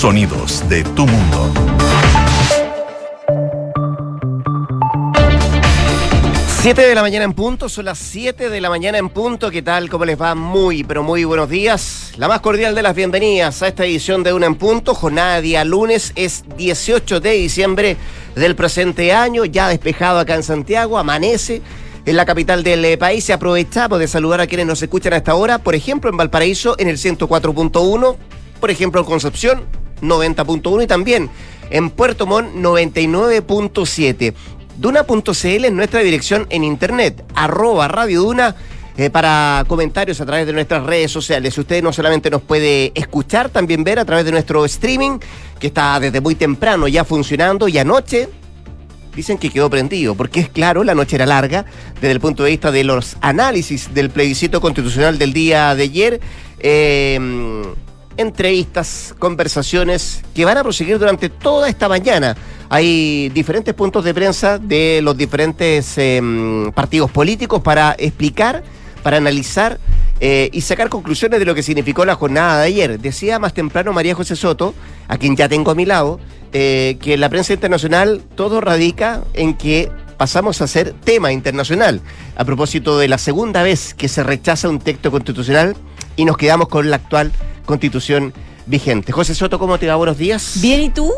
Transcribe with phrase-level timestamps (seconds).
[0.00, 1.52] Sonidos de tu mundo.
[6.62, 9.50] Siete de la mañana en punto, son las 7 de la mañana en punto.
[9.50, 9.90] ¿Qué tal?
[9.90, 10.34] ¿Cómo les va?
[10.34, 12.12] Muy, pero muy buenos días.
[12.16, 14.94] La más cordial de las bienvenidas a esta edición de Una en Punto.
[14.94, 17.98] Jornada día lunes es 18 de diciembre
[18.34, 21.60] del presente año, ya despejado acá en Santiago, amanece
[22.06, 23.24] en la capital del eh, país.
[23.24, 26.74] Se aprovechamos de saludar a quienes nos escuchan a esta hora, por ejemplo en Valparaíso
[26.78, 28.16] en el 104.1,
[28.60, 31.30] por ejemplo en Concepción 90.1 y también
[31.70, 34.34] en Puerto Montt 99.7.
[34.76, 38.56] Duna.cl es nuestra dirección en internet, arroba Radio Duna.
[38.96, 41.56] Eh, para comentarios a través de nuestras redes sociales.
[41.56, 45.18] Usted no solamente nos puede escuchar, también ver a través de nuestro streaming,
[45.58, 48.28] que está desde muy temprano ya funcionando y anoche
[49.14, 51.64] dicen que quedó prendido, porque es claro, la noche era larga
[51.94, 56.20] desde el punto de vista de los análisis del plebiscito constitucional del día de ayer.
[56.58, 57.18] Eh,
[58.20, 62.36] entrevistas, conversaciones que van a proseguir durante toda esta mañana.
[62.68, 68.62] Hay diferentes puntos de prensa de los diferentes em, partidos políticos para explicar,
[69.02, 69.78] para analizar
[70.20, 73.00] eh, y sacar conclusiones de lo que significó la jornada de ayer.
[73.00, 74.74] Decía más temprano María José Soto,
[75.08, 76.20] a quien ya tengo a mi lado,
[76.52, 82.02] eh, que en la prensa internacional todo radica en que pasamos a ser tema internacional.
[82.36, 85.74] A propósito de la segunda vez que se rechaza un texto constitucional
[86.16, 87.32] y nos quedamos con la actual
[87.70, 88.34] constitución
[88.66, 89.12] vigente.
[89.12, 89.96] José Soto, ¿cómo te va?
[89.96, 90.58] Buenos días.
[90.60, 91.12] Bien, ¿y tú?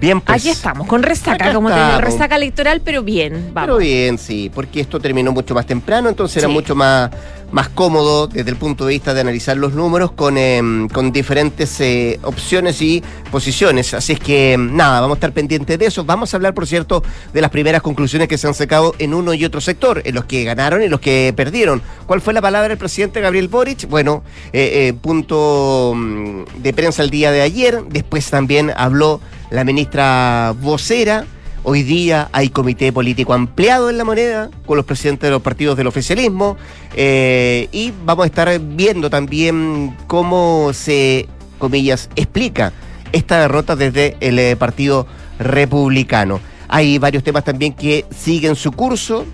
[0.00, 0.40] Bien, pues.
[0.40, 3.66] Aquí estamos, con resaca, como te resaca electoral, pero bien, vamos.
[3.66, 7.10] Pero bien, sí, porque esto terminó mucho más temprano, entonces era mucho más,
[7.50, 11.80] más cómodo desde el punto de vista de analizar los números con, em, con diferentes
[11.80, 13.94] eh, opciones y posiciones.
[13.94, 16.04] Así es que, em, nada, vamos a estar pendientes de eso.
[16.04, 19.34] Vamos a hablar, por cierto, de las primeras conclusiones que se han sacado en uno
[19.34, 21.82] y otro sector, en los que ganaron y los que perdieron.
[22.06, 23.88] ¿Cuál fue la palabra del presidente Gabriel Boric?
[23.88, 27.82] Bueno, eh, eh, punto mm, de prensa el día de ayer.
[27.88, 31.26] Después también habló la ministra vocera.
[31.70, 35.76] Hoy día hay comité político ampliado en la moneda con los presidentes de los partidos
[35.76, 36.56] del oficialismo
[36.96, 41.28] eh, y vamos a estar viendo también cómo se,
[41.58, 42.72] comillas, explica
[43.12, 45.06] esta derrota desde el eh, Partido
[45.38, 46.40] Republicano.
[46.68, 49.26] Hay varios temas también que siguen su curso,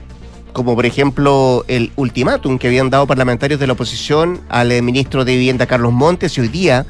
[0.52, 5.24] como por ejemplo el ultimátum que habían dado parlamentarios de la oposición al eh, ministro
[5.24, 6.84] de Vivienda Carlos Montes hoy día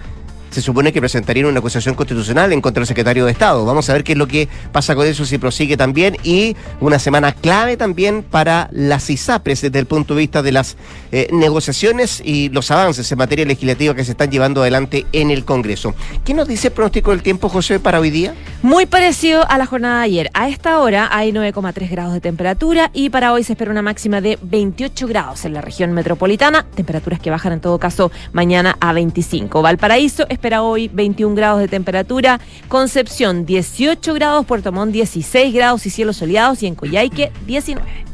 [0.54, 3.64] se supone que presentarían una acusación constitucional en contra del secretario de Estado.
[3.64, 7.00] Vamos a ver qué es lo que pasa con eso si prosigue también y una
[7.00, 10.76] semana clave también para las ISAPRES desde el punto de vista de las
[11.10, 15.44] eh, negociaciones y los avances en materia legislativa que se están llevando adelante en el
[15.44, 15.92] Congreso.
[16.24, 18.32] ¿Qué nos dice el pronóstico del tiempo, José, para hoy día?
[18.62, 20.30] Muy parecido a la jornada de ayer.
[20.34, 24.20] A esta hora hay 9,3 grados de temperatura y para hoy se espera una máxima
[24.20, 28.92] de 28 grados en la región metropolitana, temperaturas que bajan en todo caso mañana a
[28.92, 29.60] 25.
[29.62, 36.18] Valparaíso hoy 21 grados de temperatura, Concepción 18 grados, Puerto Montt 16 grados y cielos
[36.18, 38.04] soleados y en Coyhaique 19.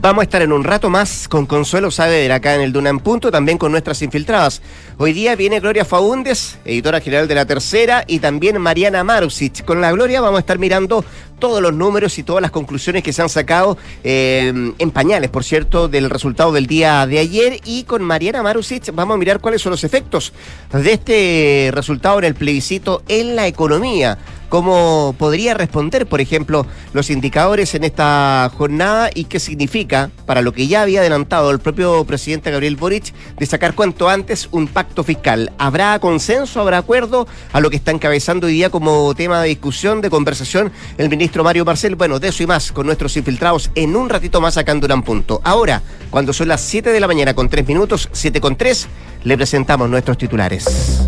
[0.00, 2.98] Vamos a estar en un rato más con Consuelo Saavedra acá en el Duna en
[2.98, 4.62] Punto, también con nuestras infiltradas.
[4.98, 9.64] Hoy día viene Gloria Faúndes, editora general de La Tercera, y también Mariana Marusic.
[9.64, 11.02] Con la Gloria vamos a estar mirando
[11.38, 15.44] todos los números y todas las conclusiones que se han sacado eh, en pañales, por
[15.44, 17.60] cierto, del resultado del día de ayer.
[17.64, 20.34] Y con Mariana Marusic vamos a mirar cuáles son los efectos
[20.70, 24.18] de este resultado en el plebiscito en la economía
[24.52, 30.52] cómo podría responder, por ejemplo, los indicadores en esta jornada y qué significa para lo
[30.52, 35.04] que ya había adelantado el propio presidente Gabriel Boric de sacar cuanto antes un pacto
[35.04, 35.50] fiscal.
[35.56, 40.02] ¿Habrá consenso, habrá acuerdo a lo que está encabezando hoy día como tema de discusión,
[40.02, 41.94] de conversación el ministro Mario Marcel?
[41.94, 45.02] Bueno, de eso y más con nuestros infiltrados en un ratito más acá en Durán
[45.02, 45.40] Punto.
[45.44, 45.80] Ahora,
[46.10, 48.86] cuando son las 7 de la mañana con 3 minutos, 7 con 3,
[49.24, 51.06] le presentamos nuestros titulares.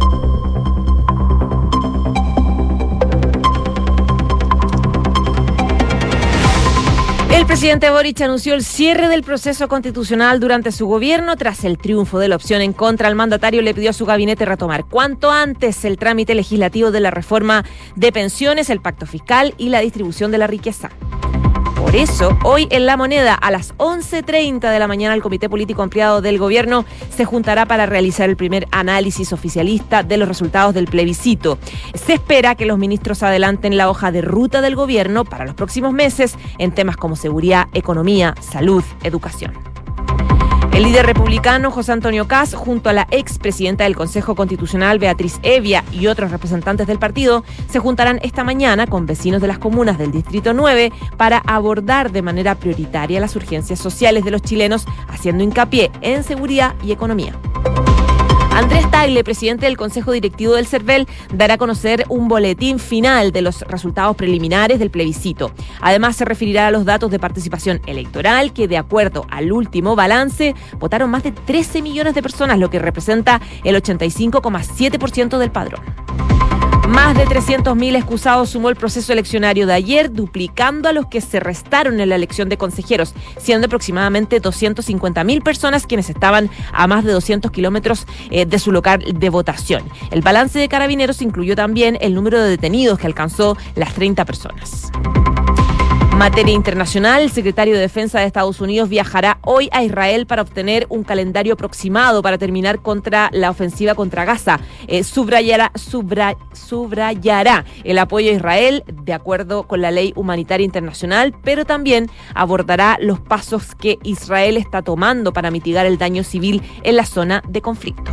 [7.44, 11.36] El presidente Boric anunció el cierre del proceso constitucional durante su gobierno.
[11.36, 14.46] Tras el triunfo de la opción en contra, el mandatario le pidió a su gabinete
[14.46, 19.68] retomar cuanto antes el trámite legislativo de la reforma de pensiones, el pacto fiscal y
[19.68, 20.88] la distribución de la riqueza.
[21.94, 25.80] Por eso, hoy en La Moneda, a las 11.30 de la mañana, el Comité Político
[25.80, 30.86] Ampliado del Gobierno se juntará para realizar el primer análisis oficialista de los resultados del
[30.86, 31.56] plebiscito.
[31.94, 35.92] Se espera que los ministros adelanten la hoja de ruta del Gobierno para los próximos
[35.92, 39.73] meses en temas como seguridad, economía, salud, educación.
[40.74, 45.84] El líder republicano José Antonio Caz, junto a la expresidenta del Consejo Constitucional Beatriz Evia
[45.92, 50.10] y otros representantes del partido, se juntarán esta mañana con vecinos de las comunas del
[50.10, 55.92] Distrito 9 para abordar de manera prioritaria las urgencias sociales de los chilenos, haciendo hincapié
[56.00, 57.38] en seguridad y economía.
[58.54, 63.42] Andrés Tagle, presidente del Consejo Directivo del CERVEL, dará a conocer un boletín final de
[63.42, 65.50] los resultados preliminares del plebiscito.
[65.80, 70.54] Además, se referirá a los datos de participación electoral, que de acuerdo al último balance,
[70.78, 75.82] votaron más de 13 millones de personas, lo que representa el 85,7% del padrón.
[76.94, 81.40] Más de 300.000 excusados sumó el proceso eleccionario de ayer, duplicando a los que se
[81.40, 87.10] restaron en la elección de consejeros, siendo aproximadamente 250.000 personas quienes estaban a más de
[87.10, 89.82] 200 kilómetros eh, de su local de votación.
[90.12, 94.92] El balance de carabineros incluyó también el número de detenidos que alcanzó las 30 personas.
[96.14, 100.86] Materia internacional, el secretario de Defensa de Estados Unidos viajará hoy a Israel para obtener
[100.88, 104.60] un calendario aproximado para terminar contra la ofensiva contra Gaza.
[104.86, 105.72] Eh, subrayará,
[106.52, 112.96] subrayará el apoyo a Israel de acuerdo con la ley humanitaria internacional, pero también abordará
[113.00, 117.60] los pasos que Israel está tomando para mitigar el daño civil en la zona de
[117.60, 118.12] conflicto.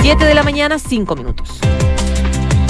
[0.00, 1.60] Siete de la mañana, cinco minutos.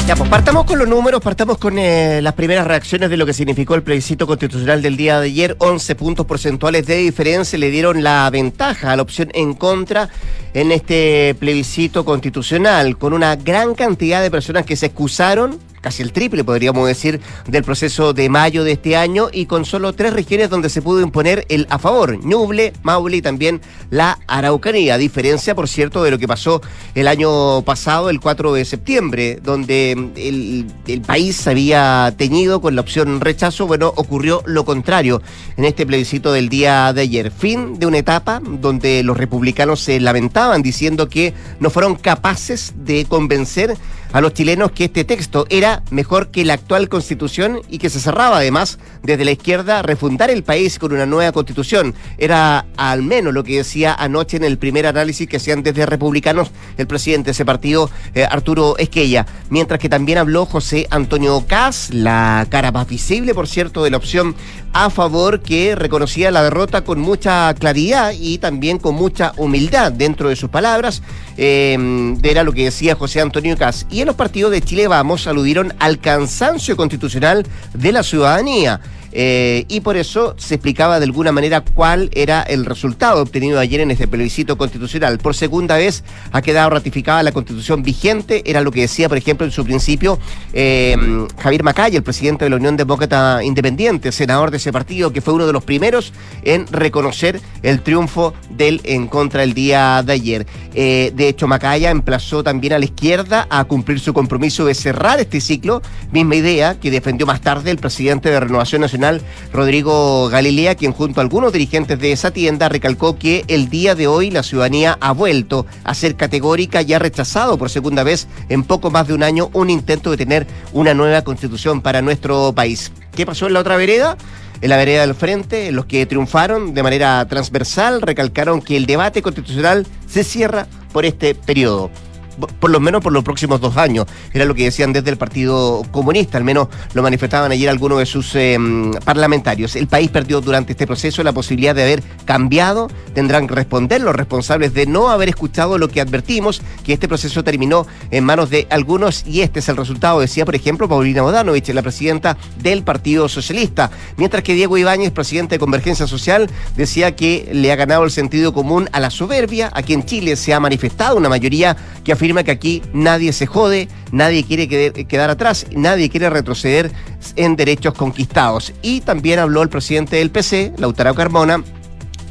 [0.09, 3.35] Ya, pues partamos con los números, partamos con eh, las primeras reacciones de lo que
[3.35, 5.55] significó el plebiscito constitucional del día de ayer.
[5.59, 10.09] 11 puntos porcentuales de diferencia le dieron la ventaja a la opción en contra
[10.55, 15.59] en este plebiscito constitucional, con una gran cantidad de personas que se excusaron
[15.89, 19.95] casi el triple, podríamos decir, del proceso de mayo de este año y con solo
[19.95, 24.93] tres regiones donde se pudo imponer el a favor, Ñuble, Maule y también la Araucanía,
[24.93, 26.61] a diferencia, por cierto, de lo que pasó
[26.95, 32.83] el año pasado, el 4 de septiembre, donde el, el país había teñido con la
[32.83, 35.23] opción rechazo, bueno, ocurrió lo contrario
[35.57, 37.31] en este plebiscito del día de ayer.
[37.31, 43.07] Fin de una etapa donde los republicanos se lamentaban diciendo que no fueron capaces de
[43.07, 43.75] convencer
[44.13, 48.01] a los chilenos que este texto era mejor que la actual constitución y que se
[48.01, 51.95] cerraba además desde la izquierda refundar el país con una nueva constitución.
[52.17, 56.51] Era al menos lo que decía anoche en el primer análisis que hacían desde republicanos
[56.77, 59.27] el presidente de ese partido, eh, Arturo Esquella.
[59.51, 63.97] Mientras que también habló José Antonio Cas, la cara más visible, por cierto, de la
[63.97, 64.35] opción
[64.73, 70.29] a favor que reconocía la derrota con mucha claridad y también con mucha humildad dentro
[70.29, 71.03] de sus palabras.
[71.41, 73.87] Eh, era lo que decía José Antonio Cas.
[73.91, 78.81] Y en los partidos de Chile Vamos aludieron al cansancio constitucional de la ciudadanía.
[79.21, 83.81] Eh, y por eso se explicaba de alguna manera cuál era el resultado obtenido ayer
[83.81, 85.19] en este plebiscito constitucional.
[85.19, 89.45] Por segunda vez ha quedado ratificada la constitución vigente, era lo que decía, por ejemplo,
[89.45, 90.21] en su principio
[90.53, 90.97] eh,
[91.43, 95.35] Javier Macay, el presidente de la Unión Demócrata Independiente, senador de ese partido, que fue
[95.35, 96.13] uno de los primeros
[96.45, 100.47] en reconocer el triunfo del en contra el día de ayer.
[100.75, 105.19] Eh, de hecho, Macaya emplazó también a la izquierda a cumplir su compromiso de cerrar
[105.19, 105.83] este ciclo,
[106.13, 109.08] misma idea que defendió más tarde el presidente de Renovación Nacional
[109.53, 114.07] Rodrigo Galilea, quien junto a algunos dirigentes de esa tienda recalcó que el día de
[114.07, 118.65] hoy la ciudadanía ha vuelto a ser categórica y ha rechazado por segunda vez en
[118.65, 122.93] poco más de un año un intento de tener una nueva constitución para nuestro país.
[123.15, 124.17] ¿Qué pasó en la otra vereda?
[124.61, 129.23] En la vereda del frente, los que triunfaron de manera transversal recalcaron que el debate
[129.23, 131.91] constitucional se cierra por este periodo
[132.39, 134.07] por lo menos por los próximos dos años.
[134.33, 138.07] Era lo que decían desde el Partido Comunista, al menos lo manifestaban ayer algunos de
[138.07, 139.77] sus em, parlamentarios.
[139.77, 142.89] El país perdió durante este proceso la posibilidad de haber cambiado.
[143.15, 147.45] Tendrán que responder los responsables de no haber escuchado lo que advertimos, que este proceso
[147.45, 151.69] terminó en manos de algunos y este es el resultado, decía por ejemplo Paulina Bodanovich,
[151.71, 153.91] la presidenta del Partido Socialista.
[154.17, 158.53] Mientras que Diego Ibáñez, presidente de Convergencia Social, decía que le ha ganado el sentido
[158.53, 159.71] común a la soberbia.
[159.75, 163.89] Aquí en Chile se ha manifestado una mayoría que afirma que aquí nadie se jode,
[164.13, 166.91] nadie quiere quedar atrás, nadie quiere retroceder
[167.37, 168.73] en derechos conquistados.
[168.83, 171.63] Y también habló el presidente del PC, Lautaro Carmona,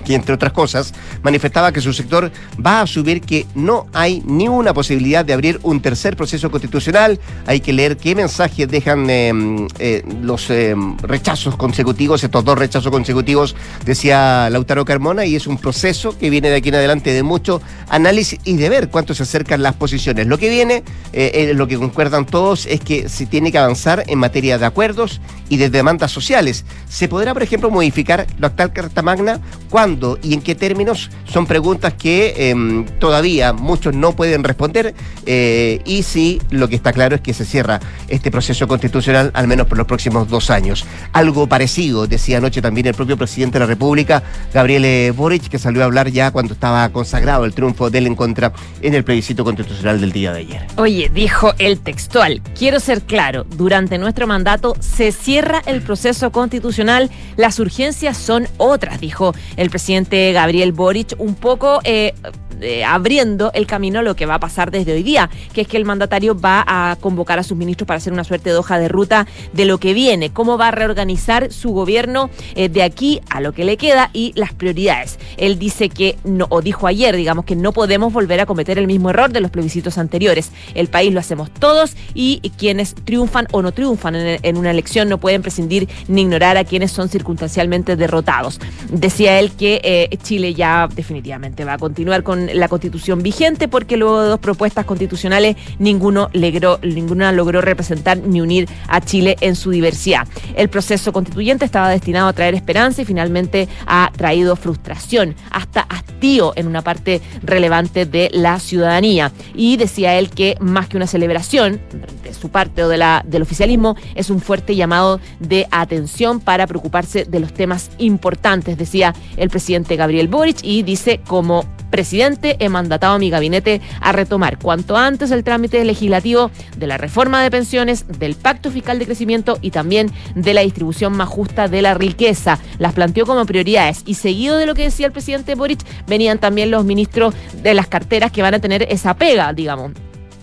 [0.07, 2.31] que entre otras cosas manifestaba que su sector
[2.65, 7.19] va a asumir que no hay ni una posibilidad de abrir un tercer proceso constitucional.
[7.45, 12.89] Hay que leer qué mensajes dejan em, eh, los em, rechazos consecutivos, estos dos rechazos
[12.89, 17.23] consecutivos, decía Lautaro Carmona, y es un proceso que viene de aquí en adelante de
[17.23, 20.25] mucho análisis y de ver cuánto se acercan las posiciones.
[20.25, 24.05] Lo que viene, eh, eh, lo que concuerdan todos, es que se tiene que avanzar
[24.07, 26.63] en materia de acuerdos y de demandas sociales.
[26.87, 31.45] ¿Se podrá, por ejemplo, modificar la actual Carta Magna cuando y en qué términos son
[31.45, 34.93] preguntas que em, todavía muchos no pueden responder
[35.25, 39.47] eh, y sí, lo que está claro es que se cierra este proceso constitucional al
[39.47, 40.85] menos por los próximos dos años.
[41.13, 44.23] Algo parecido decía anoche también el propio presidente de la República,
[44.53, 48.15] Gabriel Boric, que salió a hablar ya cuando estaba consagrado el triunfo de él en
[48.15, 50.67] contra en el plebiscito constitucional del día de ayer.
[50.77, 57.09] Oye, dijo el textual, quiero ser claro, durante nuestro mandato se cierra el proceso constitucional,
[57.35, 59.86] las urgencias son otras, dijo el presidente
[60.33, 62.13] Gabriel Boric un poco eh,
[62.61, 65.67] eh, abriendo el camino a lo que va a pasar desde hoy día, que es
[65.67, 68.79] que el mandatario va a convocar a sus ministros para hacer una suerte de hoja
[68.79, 73.21] de ruta de lo que viene, cómo va a reorganizar su gobierno eh, de aquí
[73.29, 75.19] a lo que le queda y las prioridades.
[75.37, 78.87] Él dice que no, o dijo ayer, digamos, que no podemos volver a cometer el
[78.87, 80.51] mismo error de los plebiscitos anteriores.
[80.75, 85.17] El país lo hacemos todos y quienes triunfan o no triunfan en, una elección no
[85.19, 88.59] pueden prescindir ni ignorar a quienes son circunstancialmente derrotados.
[88.89, 93.97] Decía él que eh, Chile ya definitivamente va a continuar con la constitución vigente porque
[93.97, 99.55] luego de dos propuestas constitucionales ninguno logró, ninguna logró representar ni unir a Chile en
[99.55, 100.27] su diversidad.
[100.55, 106.53] El proceso constituyente estaba destinado a traer esperanza y finalmente ha traído frustración, hasta hastío
[106.55, 109.31] en una parte relevante de la ciudadanía.
[109.53, 111.79] Y decía él que más que una celebración
[112.23, 116.67] de su parte o de la, del oficialismo, es un fuerte llamado de atención para
[116.67, 122.69] preocuparse de los temas importantes, decía el presidente Gabriel Boric, y dice como presidente, he
[122.69, 127.51] mandatado a mi gabinete a retomar cuanto antes el trámite legislativo de la reforma de
[127.51, 131.93] pensiones, del pacto fiscal de crecimiento y también de la distribución más justa de la
[131.93, 132.59] riqueza.
[132.79, 136.71] Las planteó como prioridades y seguido de lo que decía el presidente Boric, venían también
[136.71, 139.91] los ministros de las carteras que van a tener esa pega, digamos.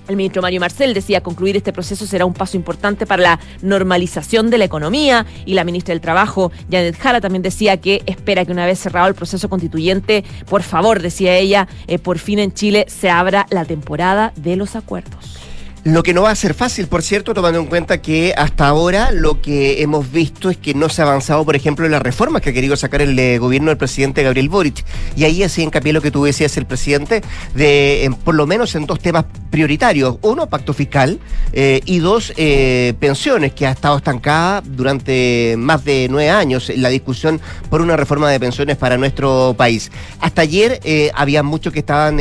[0.09, 4.51] El ministro Mario Marcel decía concluir este proceso será un paso importante para la normalización
[4.51, 8.53] de la economía y la ministra del Trabajo, Janet Jara, también decía que espera que
[8.53, 12.85] una vez cerrado el proceso constituyente, por favor, decía ella, eh, por fin en Chile
[12.89, 15.44] se abra la temporada de los acuerdos.
[15.85, 19.11] Lo que no va a ser fácil, por cierto, tomando en cuenta que hasta ahora
[19.11, 22.41] lo que hemos visto es que no se ha avanzado, por ejemplo, en las reformas
[22.41, 24.83] que ha querido sacar el eh, gobierno del presidente Gabriel Boric.
[25.15, 27.21] Y ahí así hincapié lo que tú decías, el presidente,
[27.55, 30.17] de por lo menos en dos temas prioritarios.
[30.23, 31.19] Uno, pacto fiscal,
[31.53, 36.89] eh, y dos, eh, pensiones, que ha estado estancada durante más de nueve años la
[36.89, 39.93] discusión por una reforma de pensiones para nuestro país.
[40.19, 40.81] Hasta ayer
[41.15, 42.17] había muchos que estaban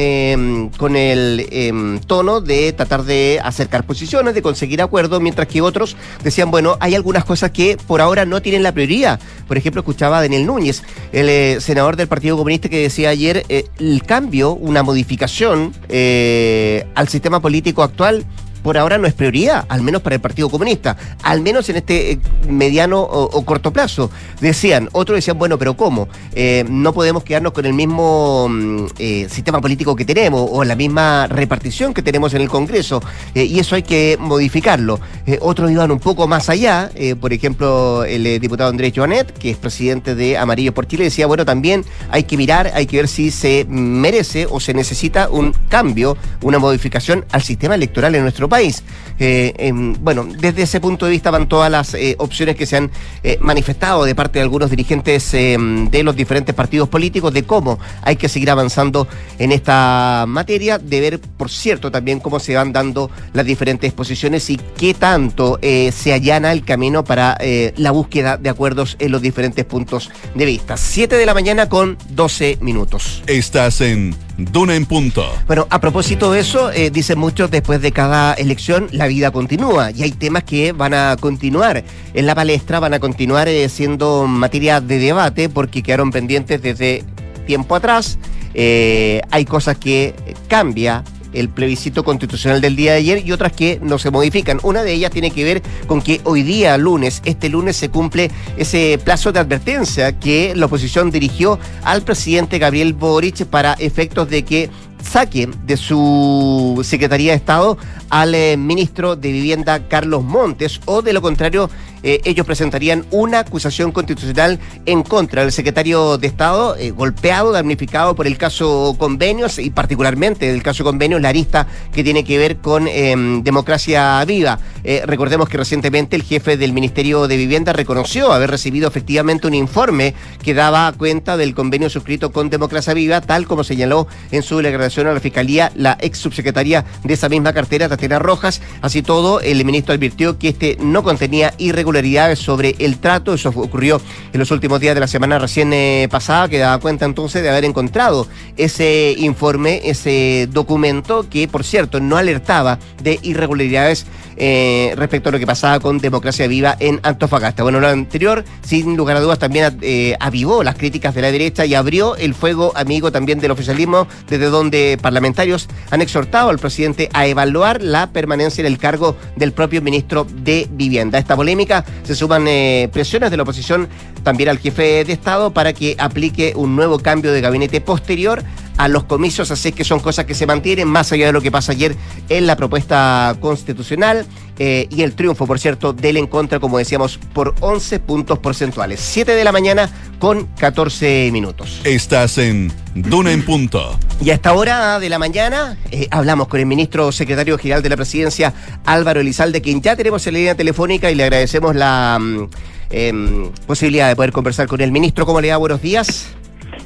[0.77, 5.95] con el em, tono de tratar de acercar posiciones, de conseguir acuerdos, mientras que otros
[6.23, 9.19] decían, bueno, hay algunas cosas que por ahora no tienen la prioridad.
[9.47, 13.45] Por ejemplo, escuchaba a Daniel Núñez, el eh, senador del Partido Comunista, que decía ayer,
[13.49, 18.25] eh, el cambio, una modificación eh, al sistema político actual
[18.63, 22.13] por ahora no es prioridad, al menos para el Partido Comunista, al menos en este
[22.13, 24.09] eh, mediano o, corto plazo.
[24.39, 26.07] Decían, otros decían, bueno, pero ¿cómo?
[26.33, 30.75] Eh, no podemos quedarnos con el mismo mm, eh, sistema político que tenemos o la
[30.75, 33.01] misma repartición que tenemos en el Congreso,
[33.33, 34.99] y eso hay que modificarlo.
[35.41, 36.89] otros iban un poco más allá,
[37.19, 41.45] por ejemplo, el diputado Andrés Joanet, que es presidente de Amarillo por Chile, decía, bueno,
[41.45, 46.15] también hay que mirar, hay que ver si se merece o se necesita un cambio,
[46.41, 48.83] una modificación al sistema electoral en nuestro país país.
[49.17, 52.77] Eh, em, bueno, desde ese punto de vista van todas las eh, opciones que se
[52.77, 52.91] han
[53.23, 57.79] eh, manifestado de parte de algunos dirigentes em, de los diferentes partidos políticos de cómo
[58.03, 59.07] hay que seguir avanzando
[59.39, 64.47] en esta materia, de ver, por cierto, también cómo se van dando las diferentes posiciones
[64.51, 67.37] y qué tanto se allana el camino para
[67.77, 70.77] la búsqueda de acuerdos en los diferentes puntos de vista.
[70.77, 73.23] Siete de la mañana con 12 minutos.
[73.27, 75.25] Estás en Duna en punto.
[75.45, 79.91] Bueno, a propósito de eso, eh, dicen muchos, después de cada elección la vida continúa
[79.91, 84.25] y hay temas que van a continuar en la palestra, van a continuar eh, siendo
[84.25, 87.03] materia de debate porque quedaron pendientes desde
[87.45, 88.17] tiempo atrás.
[88.55, 90.15] Eh, hay cosas que
[90.47, 94.59] cambia el plebiscito constitucional del día de ayer y otras que no se modifican.
[94.63, 98.31] Una de ellas tiene que ver con que hoy día, lunes, este lunes se cumple
[98.57, 104.43] ese plazo de advertencia que la oposición dirigió al presidente Gabriel Boric para efectos de
[104.43, 104.69] que
[105.03, 107.77] saque de su Secretaría de Estado
[108.09, 111.69] al eh, ministro de Vivienda Carlos Montes o de lo contrario
[112.03, 118.13] eh, ellos presentarían una acusación constitucional en contra del secretario de Estado, eh, golpeado, damnificado
[118.13, 122.57] por el caso convenios y particularmente el caso convenios, la arista que tiene que ver
[122.57, 124.59] con em, democracia viva.
[125.05, 130.13] recordemos que recientemente el jefe del Ministerio de Vivienda reconoció haber recibido efectivamente un informe
[130.43, 135.07] que daba cuenta del convenio suscrito con democracia viva, tal como señaló en su declaración
[135.07, 138.61] a la Fiscalía la ex subsecretaria de esa misma cartera, Tatiana Rojas.
[138.81, 141.92] Así todo, el ministro advirtió que este no contenía irregularidades
[142.35, 143.33] sobre el trato.
[143.33, 147.05] Eso ocurrió en los últimos días de la semana recién eh, pasada, que daba cuenta
[147.05, 154.05] entonces de haber encontrado ese informe, ese documento que, por cierto, no alertaba de irregularidades
[154.35, 157.63] eh, respecto a lo que pasaba con Democracia Viva en Antofagasta.
[157.63, 161.65] Bueno, lo anterior, sin lugar a dudas, también eh, avivó las críticas de la derecha
[161.65, 167.09] y abrió el fuego amigo también del oficialismo, desde donde parlamentarios han exhortado al presidente
[167.13, 171.19] a evaluar la permanencia en el cargo del propio ministro de Vivienda.
[171.19, 173.87] Esta polémica se suman eh, presiones de la oposición
[174.23, 178.43] también al jefe de Estado para que aplique un nuevo cambio de gabinete posterior
[178.77, 181.51] a los comicios, así que son cosas que se mantienen más allá de lo que
[181.51, 181.95] pasa ayer
[182.29, 184.25] en la propuesta constitucional
[184.59, 188.99] eh, y el triunfo, por cierto, del en contra, como decíamos, por 11 puntos porcentuales.
[188.99, 189.89] 7 de la mañana
[190.19, 191.81] con 14 minutos.
[191.83, 193.97] Estás en Duna en Punto.
[194.21, 197.89] Y a esta hora de la mañana eh, hablamos con el ministro secretario general de
[197.89, 198.53] la presidencia,
[198.85, 202.47] Álvaro Elizalde, quien ya tenemos en la línea telefónica y le agradecemos la mm,
[202.93, 205.25] em, posibilidad de poder conversar con el ministro.
[205.25, 205.57] ¿Cómo le da?
[205.57, 206.33] Buenos días.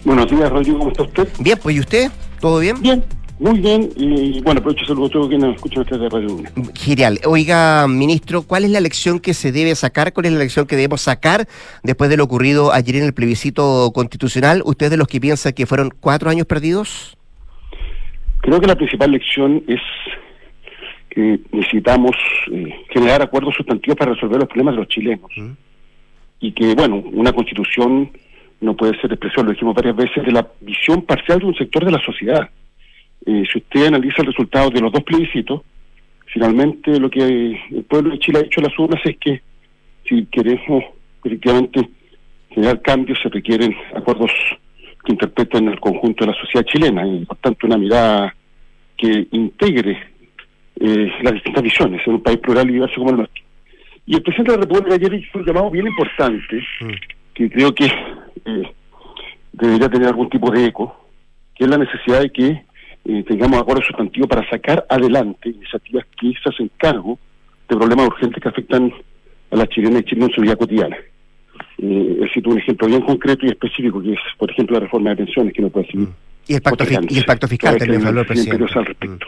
[0.03, 1.27] Buenos días, Rodrigo, ¿cómo está usted?
[1.39, 2.11] Bien, pues ¿y usted?
[2.39, 2.81] ¿Todo bien?
[2.81, 3.03] Bien,
[3.39, 3.89] muy bien.
[3.95, 6.51] Y bueno, aprovecho saludo a todos quienes escuchan ustedes de Radio Luna.
[6.73, 7.19] Genial.
[7.25, 10.13] Oiga, ministro, ¿cuál es la lección que se debe sacar?
[10.13, 11.47] ¿Cuál es la lección que debemos sacar
[11.83, 14.61] después de lo ocurrido ayer en el plebiscito constitucional?
[14.65, 17.17] ¿Usted de los que piensa que fueron cuatro años perdidos?
[18.41, 19.81] Creo que la principal lección es
[21.09, 22.15] que necesitamos
[22.51, 25.31] eh, generar acuerdos sustantivos para resolver los problemas de los chilenos.
[25.35, 25.66] ¿Mm?
[26.39, 28.11] Y que, bueno, una constitución
[28.61, 31.85] no puede ser expresión, lo dijimos varias veces, de la visión parcial de un sector
[31.85, 32.49] de la sociedad.
[33.25, 35.61] Eh, si usted analiza el resultado de los dos plebiscitos,
[36.27, 39.41] finalmente lo que el pueblo de Chile ha hecho en las urnas es que
[40.07, 40.83] si queremos
[41.23, 41.89] efectivamente
[42.49, 44.31] generar cambios se requieren acuerdos
[45.03, 48.35] que interpreten el conjunto de la sociedad chilena y por tanto una mirada
[48.95, 49.97] que integre
[50.79, 53.43] eh, las distintas visiones en un país plural y diverso como el nuestro.
[54.07, 56.65] Y el presidente de la República ayer hizo un llamado bien importante,
[57.33, 58.71] que creo que eh,
[59.51, 60.95] debería tener algún tipo de eco,
[61.53, 62.63] que es la necesidad de que
[63.03, 67.19] eh, tengamos acuerdos sustantivos para sacar adelante iniciativas que se hacen cargo
[67.67, 68.93] de problemas urgentes que afectan
[69.51, 70.95] a las chilenas y chilenos en su vida cotidiana.
[71.77, 75.09] Eh, he cito un ejemplo bien concreto y específico, que es, por ejemplo, la reforma
[75.09, 76.07] de pensiones, que no puede seguir.
[76.47, 78.63] Y el pacto, y el pacto fiscal también habló el presidente.
[78.73, 79.27] al respecto.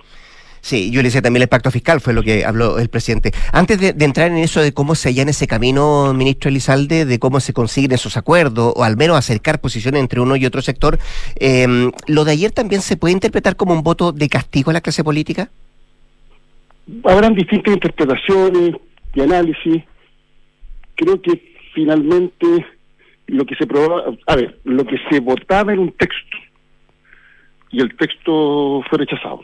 [0.62, 3.32] Sí, yo le decía también el pacto fiscal, fue lo que habló el presidente.
[3.54, 7.40] Antes de, entrar en eso de cómo se allana ese camino, ministro Elizalde, de cómo
[7.40, 11.00] se consiguen esos acuerdos, o al menos acercar posiciones entre uno y otro sector,
[11.40, 14.82] eh, ¿lo de ayer también se puede interpretar como un voto de castigo a la
[14.82, 15.50] clase política?
[17.04, 18.76] Habrán distintas interpretaciones
[19.14, 19.84] y análisis.
[20.96, 22.66] Creo que finalmente
[23.28, 26.38] lo que se probaba, a ver, lo que se votaba en un texto
[27.72, 29.44] y el texto fue rechazado,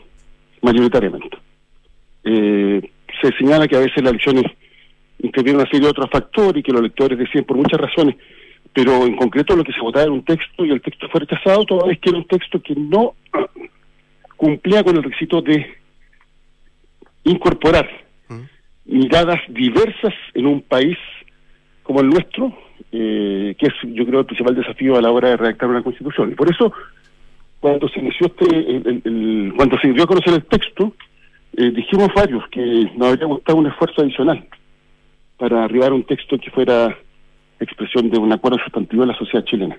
[0.66, 1.38] mayoritariamente.
[2.24, 4.44] Eh, se señala que a veces las elecciones
[5.18, 8.16] intervienen una serie de otros factores y que los electores deciden por muchas razones,
[8.72, 11.64] pero en concreto lo que se votaba era un texto y el texto fue rechazado,
[11.64, 13.14] toda vez que era un texto que no
[14.36, 15.66] cumplía con el requisito de
[17.24, 17.88] incorporar
[18.84, 20.96] miradas diversas en un país
[21.82, 22.56] como el nuestro,
[22.92, 26.32] eh, que es yo creo el principal desafío a la hora de redactar una constitución.
[26.32, 26.72] Y por eso,
[27.66, 29.02] cuando se inició este,
[29.56, 30.92] cuando se dio a conocer el texto,
[31.56, 32.60] eh, dijimos varios que
[32.96, 34.46] nos habría gustado un esfuerzo adicional
[35.36, 36.96] para arribar a un texto que fuera
[37.58, 39.76] expresión de un acuerdo sustantivo de la sociedad chilena.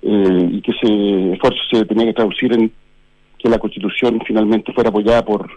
[0.00, 2.70] Eh, y que ese esfuerzo se tenía que traducir en
[3.36, 5.50] que la constitución finalmente fuera apoyada por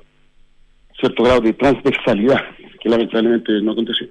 [1.00, 2.42] cierto grado de transversalidad,
[2.82, 4.08] que lamentablemente no aconteció.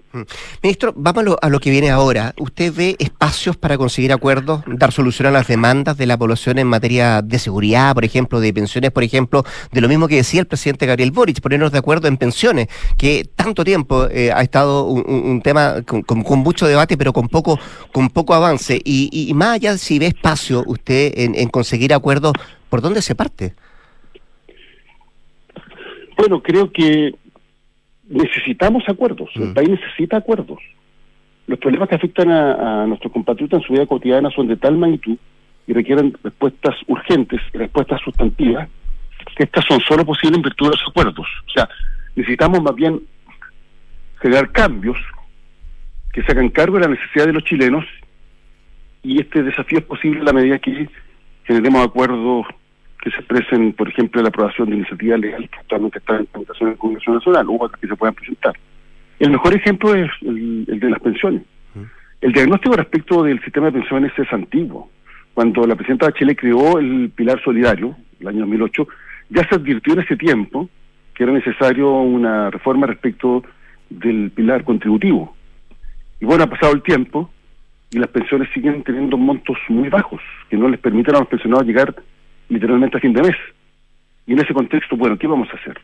[0.63, 2.33] Ministro, vamos a lo, a lo que viene ahora.
[2.39, 6.69] ¿Usted ve espacios para conseguir acuerdos, dar solución a las demandas de la población en
[6.69, 10.47] materia de seguridad, por ejemplo, de pensiones, por ejemplo, de lo mismo que decía el
[10.47, 15.43] presidente Gabriel Boric, ponernos de acuerdo en pensiones, que tanto tiempo eh, ha estado un,
[15.43, 17.59] tema con, con- con mucho debate, pero con poco,
[17.93, 18.81] con poco avance?
[18.85, 22.35] Y, y- y más allá, si ve espacio usted en, en conseguir acuerdos,
[22.69, 23.53] ¿por dónde se parte?
[26.17, 27.15] Bueno, creo que
[28.11, 29.55] necesitamos acuerdos, el Mm.
[29.55, 30.59] país necesita acuerdos.
[31.47, 34.77] Los problemas que afectan a, a nuestros compatriotas en su vida cotidiana son de tal
[34.77, 35.17] magnitud
[35.67, 38.69] y requieren respuestas urgentes, y respuestas sustantivas,
[39.37, 41.27] que estas son solo posibles en virtud de los acuerdos.
[41.47, 41.69] O sea,
[42.17, 43.01] necesitamos más bien
[44.21, 44.99] generar cambios
[46.13, 47.85] que se hagan cargo de la necesidad de los chilenos
[49.03, 50.89] y este desafío es posible a la medida que
[51.45, 52.47] generemos acuerdos
[53.01, 56.69] que se expresen, por ejemplo, la aprobación de iniciativas legales que actualmente están en tramitación
[56.69, 58.55] en el Congreso Nacional u otras que se puedan presentar.
[59.19, 61.43] El mejor ejemplo es el, el de las pensiones.
[62.21, 64.91] El diagnóstico respecto del sistema de pensiones es antiguo.
[65.33, 68.89] Cuando la presidenta de Chile creó el Pilar Solidario, el año 2008,
[69.31, 70.69] ya se advirtió en ese tiempo
[71.15, 73.43] que era necesario una reforma respecto
[73.89, 75.35] del pilar contributivo.
[76.21, 77.31] Y bueno, ha pasado el tiempo
[77.91, 81.67] y las pensiones siguen teniendo montos muy bajos, que no les permiten a los pensionados
[81.67, 81.95] llegar
[82.51, 83.37] literalmente a fin de mes.
[84.27, 85.81] Y en ese contexto, bueno, ¿qué vamos a hacer?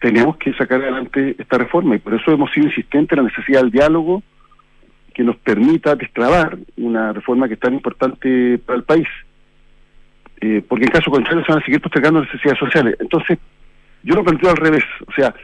[0.00, 3.60] Tenemos que sacar adelante esta reforma y por eso hemos sido insistentes en la necesidad
[3.60, 4.22] del diálogo
[5.12, 9.08] que nos permita destrabar una reforma que es tan importante para el país.
[10.40, 12.96] Eh, porque en caso contrario se van a seguir postergando necesidades sociales.
[13.00, 13.38] Entonces,
[14.04, 14.84] yo lo planteo al revés.
[15.06, 15.34] O sea,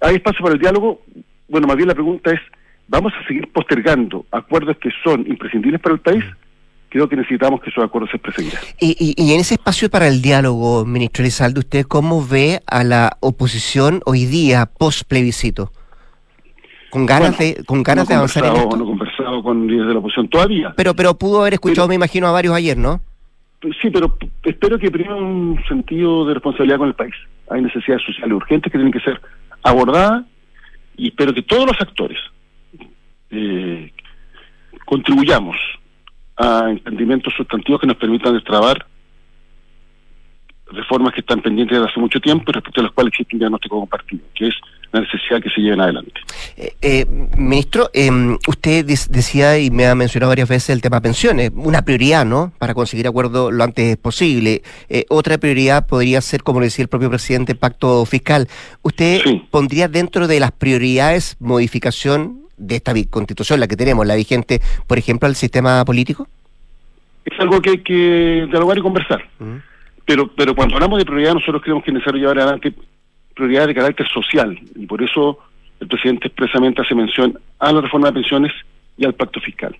[0.00, 1.02] ¿hay espacio para el diálogo?
[1.48, 2.40] Bueno, más bien la pregunta es,
[2.88, 6.24] vamos a seguir postergando acuerdos que son imprescindibles para el país,
[6.90, 10.08] creo que necesitamos que esos acuerdos se expresen Y, y, y, en ese espacio para
[10.08, 15.72] el diálogo, ministro Elizalde, ¿usted cómo ve a la oposición hoy día post plebiscito?
[16.90, 18.76] ¿Con ganas Bueno, de, con ganas no de avanzar en esto?
[18.76, 20.74] No he conversado con líderes de la oposición todavía.
[20.76, 23.00] Pero, pero pudo haber escuchado, Pero- me imagino, a varios ayer, ¿no?
[23.80, 27.14] Sí, pero espero que prime un sentido de responsabilidad con el país.
[27.50, 29.20] Hay necesidades sociales urgentes que tienen que ser
[29.62, 30.24] abordadas
[30.96, 32.18] y espero que todos los actores
[33.30, 33.92] eh,
[34.86, 35.56] contribuyamos
[36.40, 38.86] a entendimientos sustantivos que nos permitan destrabar
[40.72, 43.40] reformas que están pendientes desde hace mucho tiempo y respecto a las cuales existe un
[43.40, 44.54] diagnóstico compartido, que es
[44.92, 46.12] la necesidad que se lleven adelante.
[46.56, 48.10] Eh, eh, ministro, eh,
[48.48, 52.52] usted decía y me ha mencionado varias veces el tema pensiones, una prioridad, ¿no?
[52.58, 54.62] Para conseguir acuerdo lo antes posible.
[54.88, 58.48] Eh, otra prioridad podría ser, como lo decía el propio presidente, pacto fiscal.
[58.82, 59.42] ¿Usted Sí.
[59.50, 64.98] pondría dentro de las prioridades modificación de esta constitución, la que tenemos, la vigente, por
[64.98, 66.28] ejemplo, al sistema político?
[67.24, 69.24] Es algo que hay que dialogar y conversar.
[70.04, 72.74] Pero, pero cuando hablamos de prioridad, nosotros creemos que es necesario llevar adelante
[73.34, 74.58] prioridades de carácter social.
[74.76, 75.38] Y por eso
[75.80, 78.52] el presidente expresamente hace mención a la reforma de pensiones
[78.96, 79.76] y al pacto fiscal.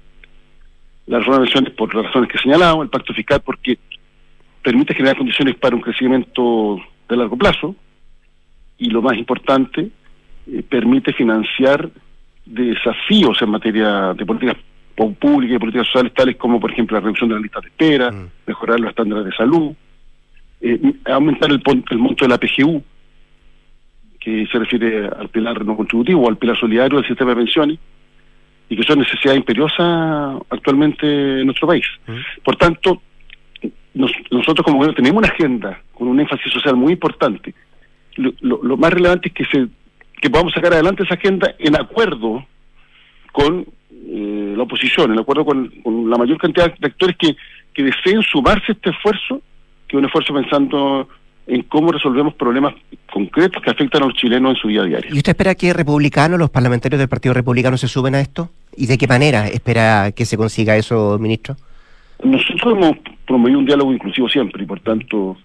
[1.06, 3.78] La reforma de pensiones por las razones que he señalado, el pacto fiscal porque
[4.62, 7.74] permite generar condiciones para un crecimiento de largo plazo
[8.78, 9.90] y lo más importante,
[10.46, 11.90] eh, permite financiar
[12.50, 14.56] desafíos en materia de políticas
[15.18, 18.10] públicas y políticas sociales, tales como, por ejemplo, la reducción de las listas de espera,
[18.10, 18.26] Mm.
[18.46, 19.72] mejorar los estándares de salud,
[20.60, 22.82] eh, aumentar el, el monto de la PGU,
[24.20, 27.78] que se refiere al pilar no contributivo o al pilar solidario del sistema de pensiones,
[28.68, 31.86] y que son necesidades imperiosas actualmente en nuestro país.
[32.06, 32.42] Mm.
[32.44, 33.00] Por tanto,
[33.94, 37.54] nos- nosotros como gobierno tenemos una agenda con un énfasis social muy importante.
[38.16, 39.66] Lo, lo- lo más relevante es que se
[40.20, 42.44] que podamos sacar adelante esa agenda en acuerdo
[43.32, 47.36] con eh, la oposición, en acuerdo con, con la mayor cantidad de actores que,
[47.72, 49.40] que deseen sumarse a este esfuerzo,
[49.88, 51.08] que es un esfuerzo pensando
[51.46, 52.74] en cómo resolvemos problemas
[53.12, 55.10] concretos que afectan a los chilenos en su vida diaria.
[55.12, 58.50] ¿Y usted espera que republicanos, los parlamentarios del Partido Republicano, se suben a esto?
[58.76, 61.56] ¿Y de qué manera espera que se consiga eso, ministro?
[62.22, 65.36] Nosotros hemos promovido un diálogo inclusivo siempre y por tanto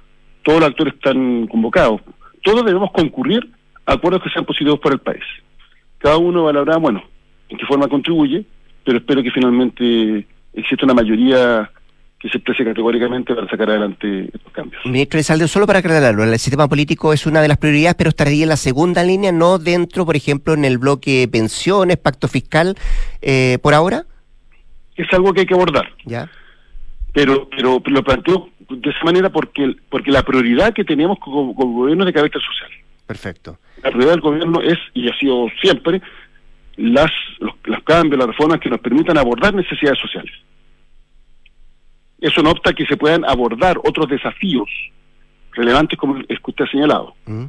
[0.44, 2.02] todos los actores están convocados.
[2.44, 3.50] Todos debemos concurrir
[3.86, 5.24] acuerdos que sean positivos para el país.
[5.98, 7.04] Cada uno valorará, bueno,
[7.50, 8.46] en qué forma contribuye,
[8.84, 11.70] pero espero que finalmente exista una mayoría
[12.20, 14.86] que se exprese categóricamente para sacar adelante estos cambios.
[14.86, 18.10] Ministro de Salde, solo para aclararlo, el sistema político es una de las prioridades, pero
[18.10, 22.76] estaría en la segunda línea, no dentro, por ejemplo, en el bloque pensiones, pacto fiscal,
[23.22, 24.06] eh, por ahora,
[24.96, 26.30] Es algo que hay que abordar, ¿ya?
[27.16, 31.74] pero pero lo planteo de esa manera porque porque la prioridad que tenemos como, como
[31.74, 32.70] gobierno es de carácter social.
[33.06, 33.60] Perfecto.
[33.84, 36.02] la prioridad del gobierno es, y ha sido siempre,
[36.78, 40.34] las, los, los cambios, las reformas que nos permitan abordar necesidades sociales.
[42.20, 44.70] Eso no opta que se puedan abordar otros desafíos
[45.52, 47.14] relevantes como el que usted ha señalado.
[47.26, 47.46] Mm.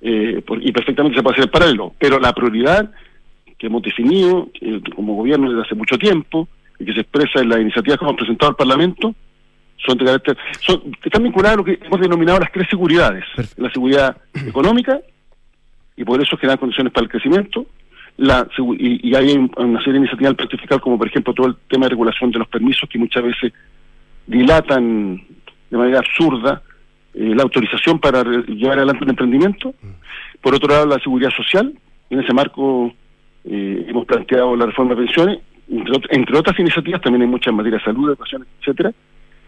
[0.00, 1.92] Eh, por- y perfectamente se puede hacer en paralelo.
[1.98, 2.90] Pero la prioridad
[3.58, 7.48] que hemos definido eh, como gobierno desde hace mucho tiempo y que se expresa en
[7.48, 9.14] las iniciativas que hemos presentado al Parlamento
[9.86, 13.24] son de carácter, son, están vinculadas a lo que hemos denominado las tres seguridades.
[13.36, 13.62] Perfecto.
[13.62, 15.00] La seguridad económica,
[15.96, 17.66] y por eso generar condiciones para el crecimiento,
[18.16, 18.46] la,
[18.78, 21.46] y, y hay un- una serie de iniciativas al pacto fiscal, como por ejemplo todo
[21.48, 23.52] el tema de regulación de los permisos que muchas veces
[24.26, 25.22] dilatan
[25.70, 26.62] de manera absurda
[27.14, 29.74] eh, la autorización para llevar adelante un emprendimiento.
[30.40, 31.72] Por otro lado, la seguridad social.
[32.10, 32.92] En ese marco
[33.44, 35.38] eh, hemos planteado la reforma de pensiones,
[35.70, 38.92] entre, entre otras iniciativas, también hay muchas en materia de salud, educación, etcétera.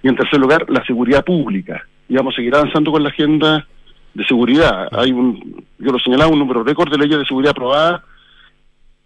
[0.02, 1.84] Y en tercer lugar, la seguridad pública.
[2.08, 3.66] Y vamos a seguir avanzando con la agenda
[4.14, 4.88] de seguridad.
[4.92, 8.02] Hay un, yo lo señalaba, un número récord de leyes de seguridad aprobadas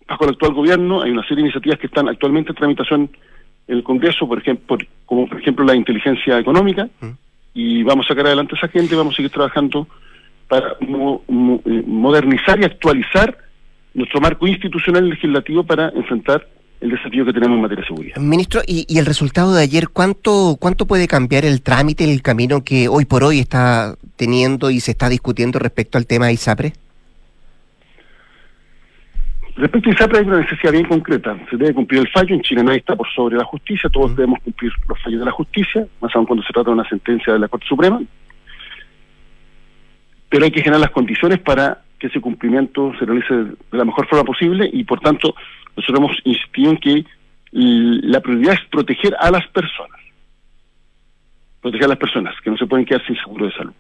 [0.08, 1.02] bajo el actual gobierno.
[1.02, 3.10] Hay una serie de iniciativas que están actualmente en tramitación
[3.66, 6.88] en el Congreso, por ejemplo, como por ejemplo la inteligencia económica.
[7.00, 7.08] Mm.
[7.54, 9.86] Y vamos a sacar adelante esa gente y vamos a seguir trabajando
[10.48, 13.36] para mo- mo- eh, modernizar y actualizar
[13.94, 16.46] nuestro marco institucional y legislativo para enfrentar
[16.80, 18.16] el desafío que tenemos en materia de seguridad.
[18.16, 22.62] Ministro, ¿y, y el resultado de ayer, ¿cuánto, ¿cuánto puede cambiar el trámite, el camino
[22.62, 26.72] que hoy por hoy está teniendo y se está discutiendo respecto al tema de ISAPRE?
[29.56, 31.38] Respecto a ISAPRE hay una necesidad bien concreta.
[31.48, 32.34] Se debe cumplir el fallo.
[32.34, 33.88] En Chile nadie está por sobre la justicia.
[33.88, 34.16] Todos Ujú.
[34.16, 37.32] debemos cumplir los fallos de la justicia, más aún cuando se trata de una sentencia
[37.32, 38.02] de la Corte Suprema.
[40.28, 44.08] Pero hay que generar las condiciones para que ese cumplimiento se realice de la mejor
[44.08, 45.36] forma posible y, por tanto,
[45.76, 47.04] nosotros hemos insistido en que
[47.52, 50.00] la prioridad es proteger a las personas.
[51.60, 53.72] Proteger a las personas, que no se pueden quedar sin seguro de salud.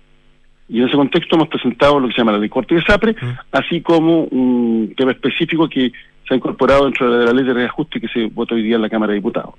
[0.68, 3.12] Y en ese contexto hemos presentado lo que se llama la ley corte de SAPRE,
[3.12, 3.38] Mm.
[3.52, 5.92] así como un tema específico que
[6.26, 8.82] se ha incorporado dentro de la ley de reajuste que se votó hoy día en
[8.82, 9.54] la Cámara de Diputados.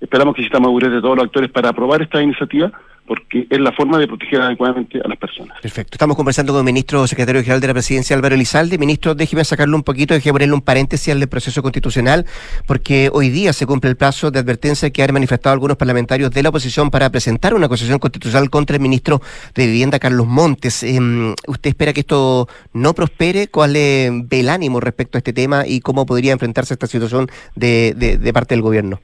[0.00, 2.70] Esperamos que exista madurez de todos los actores para aprobar esta iniciativa
[3.06, 5.60] porque es la forma de proteger adecuadamente a las personas.
[5.60, 5.94] Perfecto.
[5.94, 8.78] Estamos conversando con el ministro secretario general de la presidencia, Álvaro Elizalde.
[8.78, 12.24] Ministro, déjeme sacarle un poquito, déjeme ponerle un paréntesis al proceso constitucional,
[12.66, 16.42] porque hoy día se cumple el plazo de advertencia que han manifestado algunos parlamentarios de
[16.42, 19.20] la oposición para presentar una acusación constitucional contra el ministro
[19.54, 20.82] de Vivienda, Carlos Montes.
[20.82, 23.48] Em, ¿Usted espera que esto no prospere?
[23.48, 27.28] ¿Cuál es el ánimo respecto a este tema y cómo podría enfrentarse a esta situación
[27.54, 29.00] de, de parte del gobierno?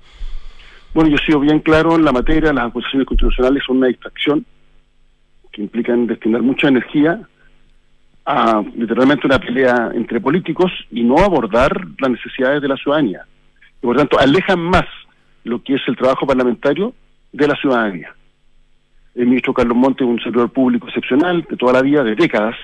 [0.93, 4.45] Bueno, yo he sido bien claro en la materia, las acusaciones constitucionales son una distracción
[5.53, 7.21] que implican destinar mucha energía
[8.27, 13.25] a literalmente una pelea entre políticos y no abordar las necesidades de la ciudadanía.
[13.83, 14.85] Y por tanto, alejan más
[15.45, 16.93] lo que es el trabajo parlamentario
[17.33, 18.15] de la ciudadanía.
[19.15, 22.57] El ministro Carlos Monte es un servidor público excepcional de toda la vida, de décadas,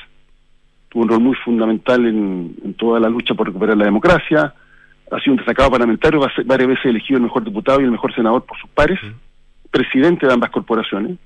[0.89, 4.55] tuvo un rol muy fundamental en, en toda la lucha por recuperar la democracia,
[5.11, 8.45] ha sido un destacado parlamentario, varias veces elegido el mejor diputado y el mejor senador
[8.45, 8.99] por sus pares,
[9.71, 11.19] presidente de ambas corporaciones,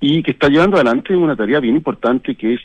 [0.00, 2.60] y que está llevando adelante una tarea bien importante que es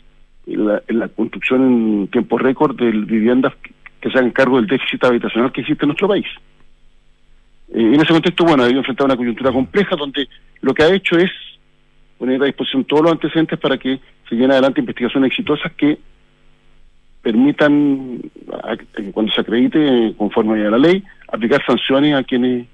[0.46, 3.54] la, construcción en tiempo récord de viviendas
[4.00, 6.26] que se hagan cargo del déficit habitacional que existe en nuestro país.
[7.72, 10.28] Eh, en ese contexto, bueno, ha enfrentado una coyuntura compleja donde
[10.60, 11.30] lo que ha hecho es
[12.18, 15.98] poner a disposición todos los antecedentes para que se lleven adelante investigaciones exitosas que
[17.22, 18.20] permitan,
[19.12, 22.66] cuando se acredite conforme a la ley, aplicar sanciones a quienes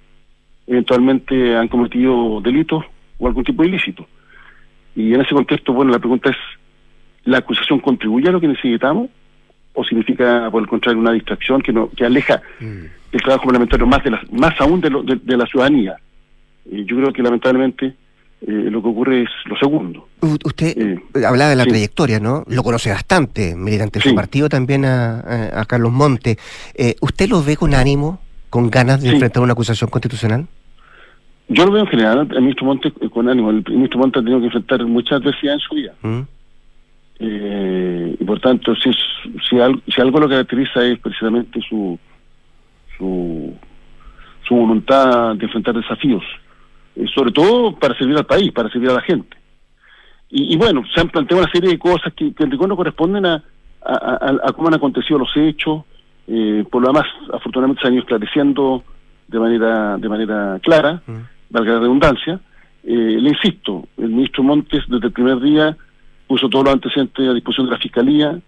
[0.67, 2.85] eventualmente han cometido delitos
[3.19, 4.07] o algún tipo de ilícito.
[4.97, 6.37] Y en ese contexto, bueno, la pregunta es,
[7.25, 9.11] ¿la acusación contribuye a lo que necesitamos?
[9.75, 12.85] ¿O significa, por el contrario, una distracción que, no, que aleja mm.
[13.13, 15.97] el trabajo parlamentario más, de la, más aún de, de la ciudadanía?
[16.71, 17.95] Y yo creo que lamentablemente
[18.41, 20.07] eh, lo que ocurre es lo segundo.
[20.23, 22.45] usted eh, hablaba de la trayectoria, ¿no?
[22.47, 26.39] Lo conoce bastante, militante de su partido también a, Carlos Monte.
[26.75, 30.47] Eh, ¿Usted lo ve con ánimo, con ganas de enfrentar una acusación constitucional?
[31.49, 33.51] Yo lo veo en general al ministro Monte con ánimo.
[33.51, 35.95] El ministro Monte ha tenido que enfrentar muchas adversidades en su vida.
[36.03, 36.21] ¿Mm?
[37.21, 38.93] y por tanto, si,
[39.49, 41.99] si, algo, si algo lo caracteriza es precisamente su,
[42.97, 43.53] su,
[44.47, 46.23] su voluntad de enfrentar desafíos.
[46.99, 49.37] Eh, sobre todo para servir al país, para servir a la gente.
[50.31, 53.25] Y, bueno, se han planteado una serie de cosas que, que en rigor no corresponden
[53.25, 53.43] a,
[53.81, 55.85] a, cómo han acontecido los hechos,
[56.27, 58.85] eh, por lo demás, afortunadamente se han ido esclareciendo
[59.27, 61.17] de manera, de manera clara, mm.
[61.49, 62.41] valga la redundancia.
[62.85, 65.75] Eh, le insisto, el ministro Montes desde el primer día
[66.27, 68.39] puso todos los antecedentes a disposición de la Fiscalía,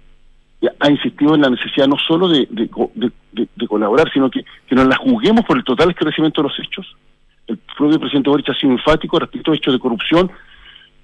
[0.81, 4.97] ha insistido en la necesidad no solo de, de, colaborar, sino que, que nos la
[4.97, 6.95] juguemos por el total esclarecimiento de los hechos,
[7.81, 10.31] propio presidente Boric ha sido enfático respecto a hechos de corrupción.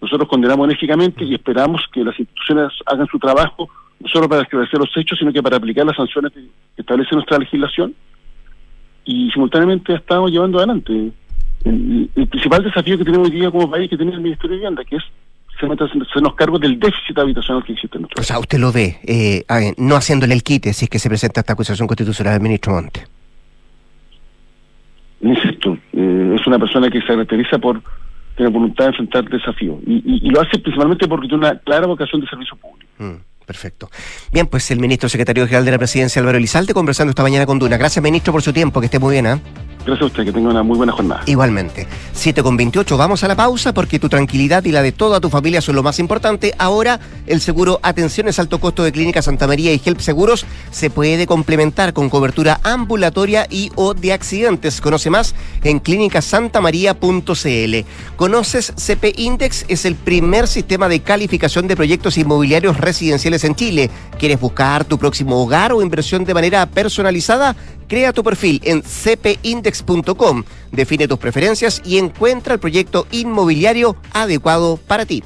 [0.01, 4.79] Nosotros condenamos enérgicamente y esperamos que las instituciones hagan su trabajo, no solo para esclarecer
[4.79, 7.95] los hechos, sino que para aplicar las sanciones que establece nuestra legislación.
[9.05, 11.13] Y simultáneamente estamos llevando adelante
[11.65, 14.85] el, principal desafío que tenemos hoy día como país que tiene el Ministerio de Vivienda,
[14.85, 15.03] que es
[15.59, 15.67] se,
[16.13, 18.27] se nos cargo del déficit habitacional que existe en nuestro país.
[18.27, 21.41] O sea, usted lo ve, eh, no haciéndole el quite si es que se presenta
[21.41, 23.05] esta acusación constitucional del ministro Monte
[25.21, 25.76] insisto,
[26.47, 27.83] una persona que se caracteriza por
[28.37, 32.27] tener voluntad de enfrentar desafíos y, lo hace principalmente porque tiene una clara vocación de
[32.27, 32.91] servicio público.
[32.99, 33.89] Mm, perfecto.
[34.33, 37.59] Bien, pues el ministro secretario general de la presidencia, Álvaro Elizalde, conversando esta mañana con
[37.59, 37.77] Duna.
[37.77, 38.81] Gracias, ministro, por su tiempo.
[38.81, 39.27] Que esté muy bien.
[39.27, 39.41] ¿eh?
[39.87, 41.23] Gracias a usted, que tenga una muy buena jornada.
[41.27, 41.87] Igualmente.
[42.13, 45.31] 7 con 28, vamos a la pausa porque tu tranquilidad y la de toda tu
[45.31, 46.53] familia son lo más importante.
[46.59, 51.29] Ahora, el seguro Atenciones Alto Costo de Clínica Santa María y Help Seguros se puede
[51.29, 54.81] complementar con cobertura ambulatoria y o de accidentes.
[54.81, 57.77] Conoce más en clínicasantamaría.cl.
[58.17, 59.67] ¿Conoces CP Index?
[59.69, 63.91] Es el primer sistema de calificación de proyectos inmobiliarios residenciales en Chile.
[64.19, 67.55] ¿Quieres buscar tu próximo hogar o inversión de manera personalizada?
[67.89, 75.07] Crea tu perfil en cpindex.com, define tus preferencias y encuentra el proyecto inmobiliario adecuado para
[75.07, 75.23] ti.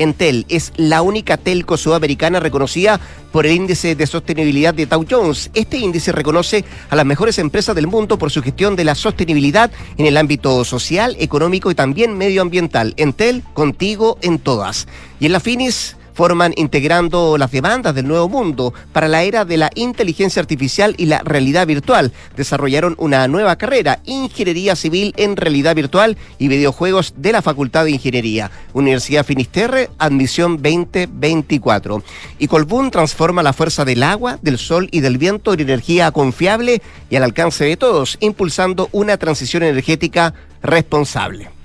[0.00, 2.98] Entel es la única telco sudamericana reconocida
[3.32, 5.50] por el índice de sostenibilidad de Dow Jones.
[5.52, 9.70] Este índice reconoce a las mejores empresas del mundo por su gestión de la sostenibilidad
[9.98, 12.94] en el ámbito social, económico y también medioambiental.
[12.96, 14.88] Entel, contigo en todas.
[15.20, 19.56] Y en la Finis, forman integrando las demandas del nuevo mundo para la era de
[19.56, 22.12] la inteligencia artificial y la realidad virtual.
[22.36, 27.92] Desarrollaron una nueva carrera, Ingeniería Civil en Realidad Virtual y Videojuegos de la Facultad de
[27.92, 28.50] Ingeniería.
[28.74, 32.02] Universidad Finisterre, admisión 2024.
[32.38, 36.82] Y Colbún transforma la fuerza del agua, del sol y del viento en energía confiable
[37.08, 41.59] y al alcance de todos, impulsando una transición energética responsable.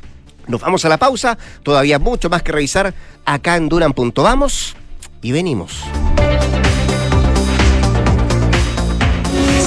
[0.47, 2.93] Nos vamos a la pausa, todavía mucho más que revisar
[3.25, 3.93] acá en Duran.
[4.15, 4.75] Vamos
[5.21, 5.83] y venimos.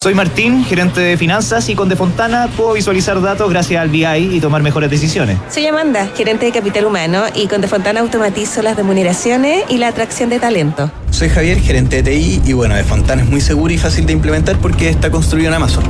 [0.00, 4.40] Soy Martín, gerente de finanzas y con Defontana puedo visualizar datos gracias al BI y
[4.40, 5.38] tomar mejores decisiones.
[5.50, 10.30] Soy Amanda, gerente de capital humano y con Defontana automatizo las remuneraciones y la atracción
[10.30, 10.88] de talento.
[11.10, 14.56] Soy Javier, gerente de TI y bueno, Defontana es muy seguro y fácil de implementar
[14.58, 15.82] porque está construido en Amazon.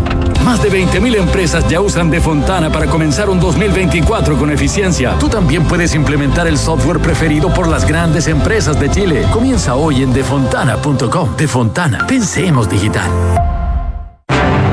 [0.43, 5.17] Más de 20.000 empresas ya usan Defontana para comenzar un 2024 con eficiencia.
[5.21, 9.27] Tú también puedes implementar el software preferido por las grandes empresas de Chile.
[9.31, 11.37] Comienza hoy en defontana.com.
[11.37, 13.58] Defontana, pensemos digital.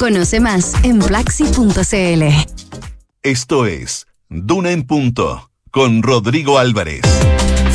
[0.00, 2.24] Conoce más en plaxi.cl.
[3.22, 7.02] Esto es Duna en Punto con Rodrigo Álvarez.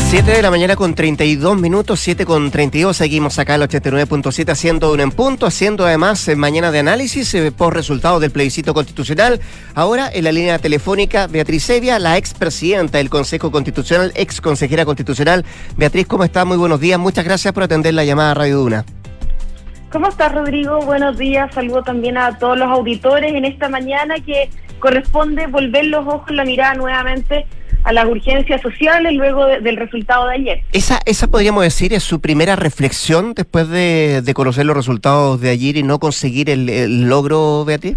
[0.09, 2.97] 7 de la mañana con 32 minutos, 7 con 32.
[2.97, 7.31] Seguimos acá en el 89.7 haciendo un en punto, haciendo además eh, mañana de análisis
[7.35, 9.39] eh, por resultados del plebiscito constitucional.
[9.75, 15.45] Ahora en la línea telefónica Beatriz Evia, la expresidenta del Consejo Constitucional, ex consejera constitucional.
[15.77, 16.43] Beatriz, ¿cómo está?
[16.43, 16.99] Muy buenos días.
[16.99, 18.83] Muchas gracias por atender la llamada a Radio Duna.
[19.95, 20.81] ¿Cómo estás, Rodrigo?
[20.81, 21.55] Buenos días.
[21.55, 26.43] Saludo también a todos los auditores en esta mañana que corresponde volver los ojos, la
[26.43, 27.45] mirada nuevamente
[27.85, 30.61] a las urgencias sociales luego del resultado de ayer.
[30.73, 35.77] Esa, esa podríamos decir es su primera reflexión después de, conocer los resultados de ayer
[35.77, 37.95] y no conseguir el, logro, Beatriz.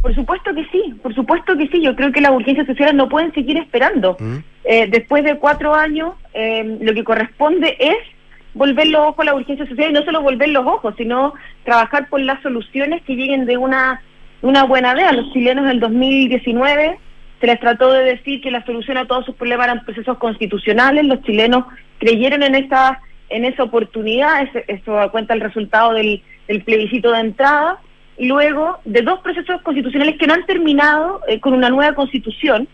[0.00, 1.82] Por supuesto que sí, por supuesto que sí.
[1.82, 4.16] Yo creo que las urgencias sociales no pueden seguir esperando.
[4.18, 4.36] Mm.
[4.64, 8.13] Eh, después de cuatro años, eh, lo que corresponde es
[8.54, 12.08] volver los ojos a la urgencia social y no solo volver los ojos, sino trabajar
[12.08, 14.00] por las soluciones que lleguen de una,
[14.42, 15.12] una buena idea.
[15.12, 16.98] Los chilenos del 2019
[17.40, 21.04] se les trató de decir que la solución a todos sus problemas eran procesos constitucionales,
[21.04, 21.64] los chilenos
[21.98, 27.20] creyeron en esa, en esa oportunidad, eso da cuenta el resultado del, del plebiscito de
[27.20, 27.80] entrada,
[28.16, 32.68] y luego de dos procesos constitucionales que no han terminado eh, con una nueva constitución,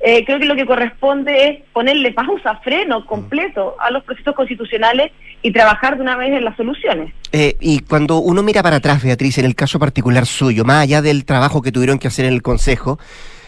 [0.00, 5.12] eh, creo que lo que corresponde es ponerle pausa, freno completo a los procesos constitucionales
[5.44, 7.12] y trabajar de una vez en las soluciones.
[7.30, 11.02] Eh, y cuando uno mira para atrás, Beatriz, en el caso particular suyo, más allá
[11.02, 12.98] del trabajo que tuvieron que hacer en el Consejo,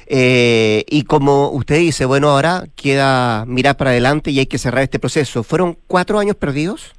[0.07, 4.83] eh, y como usted dice, bueno, ahora queda mirar para adelante y hay que cerrar
[4.83, 5.43] este proceso.
[5.43, 6.95] ¿Fueron cuatro años perdidos?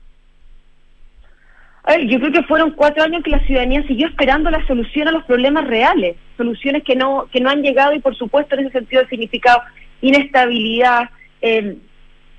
[2.09, 5.23] yo creo que fueron cuatro años que la ciudadanía siguió esperando la solución a los
[5.23, 9.03] problemas reales, soluciones que no que no han llegado y por supuesto en ese sentido
[9.03, 9.61] ha significado
[10.01, 11.09] inestabilidad,
[11.41, 11.77] eh,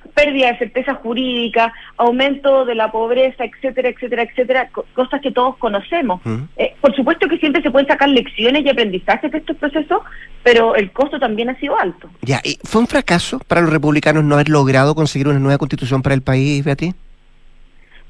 [0.09, 6.21] pérdida de certeza jurídica, aumento de la pobreza, etcétera, etcétera, etcétera, cosas que todos conocemos.
[6.57, 10.03] Eh, por supuesto que siempre se pueden sacar lecciones y aprendizajes de estos procesos,
[10.43, 12.11] pero el costo también ha sido alto.
[12.23, 16.03] Ya, ¿y fue un fracaso para los republicanos no haber logrado conseguir una nueva constitución
[16.03, 16.95] para el país, Beatriz?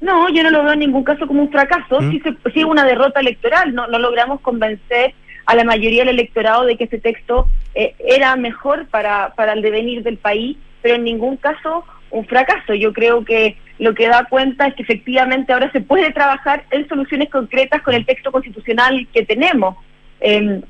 [0.01, 2.11] No, yo no lo veo en ningún caso como un fracaso, ¿Mm?
[2.11, 2.21] sí,
[2.53, 5.13] sí una derrota electoral, no, no logramos convencer
[5.45, 9.61] a la mayoría del electorado de que este texto eh, era mejor para, para el
[9.61, 12.73] devenir del país, pero en ningún caso un fracaso.
[12.73, 16.87] Yo creo que lo que da cuenta es que efectivamente ahora se puede trabajar en
[16.87, 19.75] soluciones concretas con el texto constitucional que tenemos.
[20.19, 20.61] Em,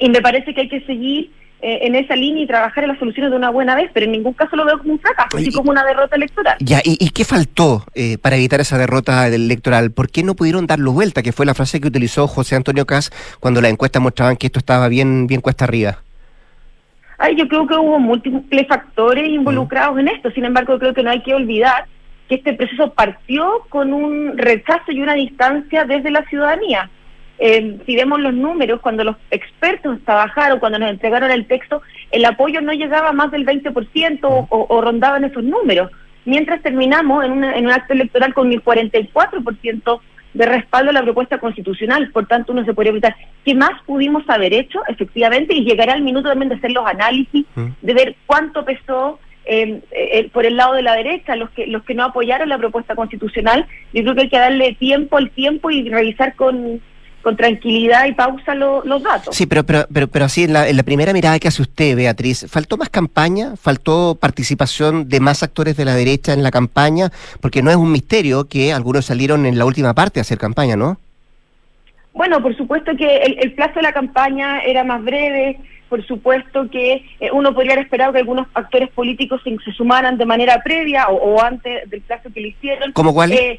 [0.00, 1.30] y me parece que hay que seguir
[1.62, 4.12] eh, en esa línea y trabajar en las soluciones de una buena vez, pero en
[4.12, 6.56] ningún caso lo veo como un fracaso, así como una derrota electoral.
[6.60, 9.90] Ya, ¿y, y qué faltó eh, para evitar esa derrota electoral?
[9.90, 11.22] ¿Por qué no pudieron darlo vuelta?
[11.22, 14.58] Que fue la frase que utilizó José Antonio Cas cuando las encuestas mostraban que esto
[14.58, 16.02] estaba bien, bien cuesta arriba.
[17.18, 21.10] Ay, yo creo que hubo múltiples factores involucrados en esto, sin embargo creo que no
[21.10, 21.86] hay que olvidar
[22.28, 26.90] que este proceso partió con un rechazo y una distancia desde la ciudadanía.
[27.38, 32.24] Eh, si vemos los números, cuando los expertos trabajaron, cuando nos entregaron el texto, el
[32.24, 35.90] apoyo no llegaba a más del 20% o, o rondaban esos números,
[36.24, 40.00] mientras terminamos en, una, en un acto electoral con el 44%
[40.36, 42.10] de respaldo a la propuesta constitucional.
[42.12, 45.54] Por tanto, uno se podría preguntar, ¿qué más pudimos haber hecho efectivamente?
[45.54, 50.28] Y llegará el minuto también de hacer los análisis, de ver cuánto pesó eh, eh,
[50.32, 53.66] por el lado de la derecha, los que los que no apoyaron la propuesta constitucional.
[53.94, 56.82] Yo creo que hay que darle tiempo al tiempo y revisar con
[57.26, 59.34] con tranquilidad y pausa los datos.
[59.34, 61.96] Sí, pero, pero, pero, pero así, en la, en la primera mirada que hace usted,
[61.96, 63.56] Beatriz, ¿faltó más campaña?
[63.56, 67.10] ¿Faltó participación de más actores de la derecha en la campaña?
[67.40, 70.76] Porque no es un misterio que algunos salieron en la última parte a hacer campaña,
[70.76, 70.98] ¿no?
[72.12, 75.58] Bueno, por supuesto que el, el plazo de la campaña era más breve,
[75.88, 80.16] por supuesto que eh, uno podría haber esperado que algunos actores políticos se, se sumaran
[80.16, 82.92] de manera previa o, o, antes del plazo que le hicieron.
[82.92, 83.32] ¿Cómo cuál?
[83.32, 83.58] Eh,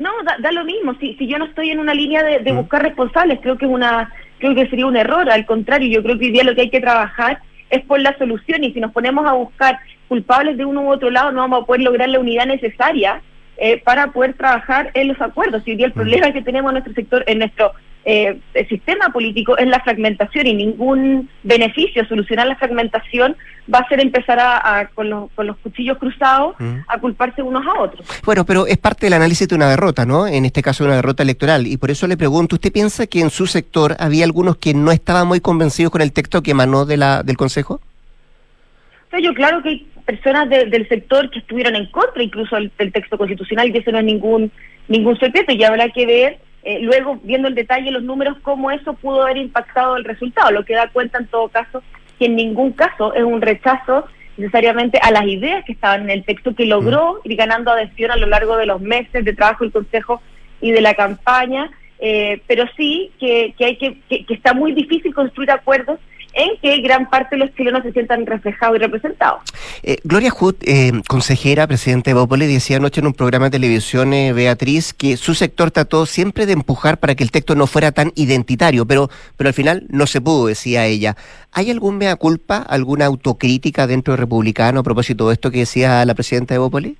[0.00, 0.94] no, da, da, lo mismo.
[0.98, 3.70] Si, si yo no estoy en una línea de, de buscar responsables, creo que es
[3.70, 5.30] una, creo que sería un error.
[5.30, 7.40] Al contrario, yo creo que hoy día lo que hay que trabajar
[7.70, 9.78] es por la solución y si nos ponemos a buscar
[10.08, 13.22] culpables de uno u otro lado, no vamos a poder lograr la unidad necesaria
[13.56, 15.62] eh, para poder trabajar en los acuerdos.
[15.64, 17.72] Y hoy día el problema que tenemos en nuestro sector, en nuestro
[18.04, 23.36] eh, sistema político es la fragmentación y ningún beneficio solucionar la fragmentación
[23.72, 26.78] va a ser empezar a, a con, los, con, los, cuchillos cruzados mm.
[26.88, 28.06] a culparse unos a otros.
[28.24, 30.26] Bueno, pero es parte del análisis de una derrota, ¿no?
[30.26, 31.66] En este caso una derrota electoral.
[31.66, 34.92] Y por eso le pregunto, ¿usted piensa que en su sector había algunos que no
[34.92, 37.74] estaban muy convencidos con el texto que emanó de la, del Consejo?
[37.74, 42.56] O sea, yo claro que hay personas de, del sector que estuvieron en contra incluso
[42.56, 44.50] del, del texto constitucional y eso no es ningún,
[44.88, 48.94] ningún secreto y habrá que ver eh, luego, viendo el detalle, los números, cómo eso
[48.94, 51.82] pudo haber impactado el resultado, lo que da cuenta en todo caso
[52.18, 54.04] que en ningún caso es un rechazo
[54.36, 58.16] necesariamente a las ideas que estaban en el texto, que logró ir ganando adhesión a
[58.16, 60.20] lo largo de los meses de trabajo del Consejo
[60.60, 64.72] y de la campaña, eh, pero sí que, que hay que, que, que está muy
[64.72, 65.98] difícil construir acuerdos
[66.32, 69.42] en que gran parte de los chilenos se sientan reflejados y representados.
[69.82, 74.12] Eh, Gloria Hood, eh, consejera, presidente de Bópoli, decía anoche en un programa de televisión,
[74.12, 77.92] eh, Beatriz, que su sector trató siempre de empujar para que el texto no fuera
[77.92, 81.16] tan identitario, pero, pero al final no se pudo, decía ella.
[81.52, 86.04] ¿Hay algún mea culpa, alguna autocrítica dentro de Republicano a propósito de esto que decía
[86.04, 86.96] la presidenta de Bópoli?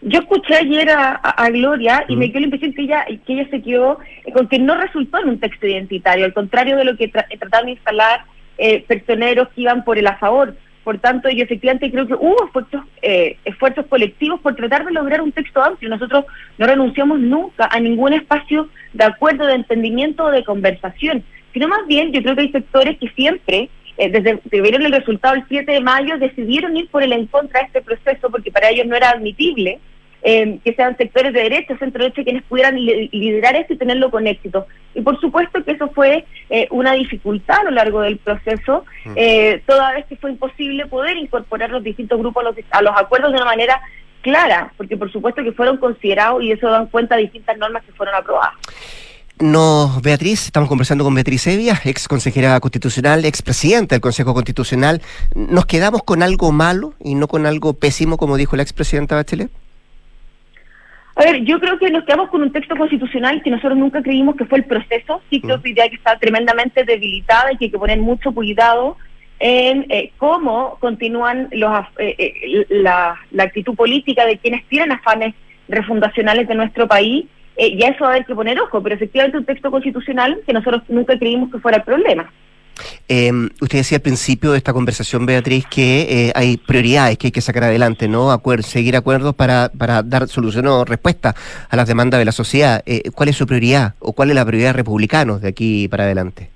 [0.00, 2.18] Yo escuché ayer a, Gloria y mm.
[2.18, 3.98] me quedó la impresión que ella, que ella se quedó
[4.32, 7.66] con que no resultó en un texto identitario, al contrario de lo que tra trataron
[7.66, 8.20] de instalar
[8.58, 10.54] eh, personeros que iban por el a favor.
[10.84, 15.20] Por tanto, yo efectivamente creo que hubo esfuerzos, eh, esfuerzos colectivos por tratar de lograr
[15.20, 15.90] un texto amplio.
[15.90, 16.24] Nosotros
[16.56, 21.86] no renunciamos nunca a ningún espacio de acuerdo, de entendimiento o de conversación, sino más
[21.86, 25.44] bien yo creo que hay sectores que siempre, eh, desde que vieron el resultado el
[25.46, 28.86] 7 de mayo, decidieron ir por el en contra de este proceso porque para ellos
[28.86, 29.80] no era admitible
[30.22, 34.26] eh, que sean sectores de derecha, centro derecha, quienes pudieran liderar esto y tenerlo con
[34.26, 34.66] éxito.
[34.94, 39.62] Y por supuesto que eso fue eh, una dificultad a lo largo del proceso, eh,
[39.66, 43.32] toda vez que fue imposible poder incorporar los distintos grupos a los, a los acuerdos
[43.32, 43.80] de una manera
[44.22, 47.92] clara, porque por supuesto que fueron considerados y eso dan cuenta de distintas normas que
[47.92, 48.54] fueron aprobadas.
[49.40, 55.00] No, Beatriz, estamos conversando con Beatriz Evia, ex consejera constitucional, ex presidenta del Consejo Constitucional.
[55.32, 59.48] ¿Nos quedamos con algo malo y no con algo pésimo, como dijo la expresidenta Bachelet?
[61.18, 64.36] A ver, yo creo que nos quedamos con un texto constitucional que nosotros nunca creímos
[64.36, 65.20] que fue el proceso.
[65.28, 68.96] Sí creo que idea que está tremendamente debilitada y que hay que poner mucho cuidado
[69.40, 75.34] en eh, cómo continúan los, eh, eh, la, la, actitud política de quienes tienen afanes
[75.66, 77.26] refundacionales de nuestro país.
[77.56, 80.52] y a eso va a haber que poner ojo, pero efectivamente un texto constitucional que
[80.52, 82.32] nosotros nunca creímos que fuera el problema.
[83.08, 87.32] Eh, usted decía al principio de esta conversación, Beatriz, que eh, hay prioridades que hay
[87.32, 88.30] que sacar adelante, ¿no?
[88.30, 91.34] Acuer seguir acuerdos para, para dar solución o respuesta
[91.68, 92.82] a las demandas de la sociedad.
[92.86, 96.04] Eh, ¿Cuál es su prioridad o cuál es la prioridad de republicanos de aquí para
[96.04, 96.50] adelante?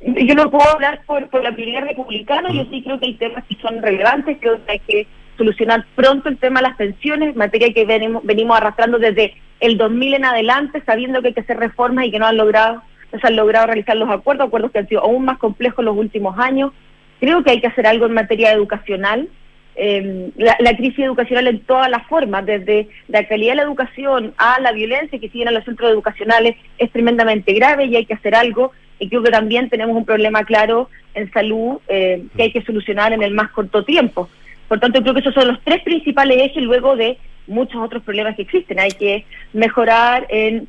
[0.00, 2.52] Yo no puedo hablar por, por la prioridad republicana, mm.
[2.52, 5.06] yo sí creo que hay temas que son relevantes, creo que hay que
[5.36, 10.14] solucionar pronto el tema de las pensiones, materia que venimos, venimos arrastrando desde el 2000
[10.14, 12.82] en adelante, sabiendo que hay que hacer reformas y que no han logrado
[13.20, 15.96] se han logrado realizar los acuerdos, acuerdos que han sido aún más complejos en los
[15.96, 16.72] últimos años.
[17.20, 19.28] Creo que hay que hacer algo en materia educacional.
[19.74, 24.34] Eh, la, la, crisis educacional en todas las formas, desde la calidad de la educación
[24.36, 28.14] a la violencia que siguen en los centros educacionales, es tremendamente grave y hay que
[28.14, 28.72] hacer algo.
[28.98, 33.12] y creo que también tenemos un problema claro en salud eh, que hay que solucionar
[33.12, 34.28] en el más corto tiempo.
[34.68, 38.36] Por tanto, creo que esos son los tres principales ejes luego de muchos otros problemas
[38.36, 38.80] que existen.
[38.80, 40.68] Hay que mejorar en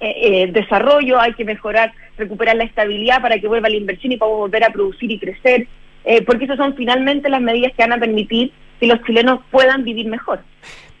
[0.00, 4.16] eh, eh, desarrollo, hay que mejorar, recuperar la estabilidad para que vuelva la inversión y
[4.16, 5.66] podamos volver a producir y crecer,
[6.04, 9.84] eh, porque esas son finalmente las medidas que van a permitir que los chilenos puedan
[9.84, 10.40] vivir mejor.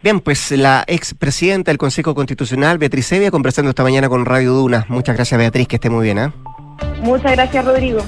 [0.02, 4.84] Bien, pues la expresidenta del Consejo Constitucional, Beatriz Evia, conversando esta mañana con Radio Duna.
[4.88, 6.18] Muchas gracias, Beatriz, que esté muy bien.
[6.18, 6.30] ¿eh?
[7.02, 8.00] Muchas gracias, Rodrigo.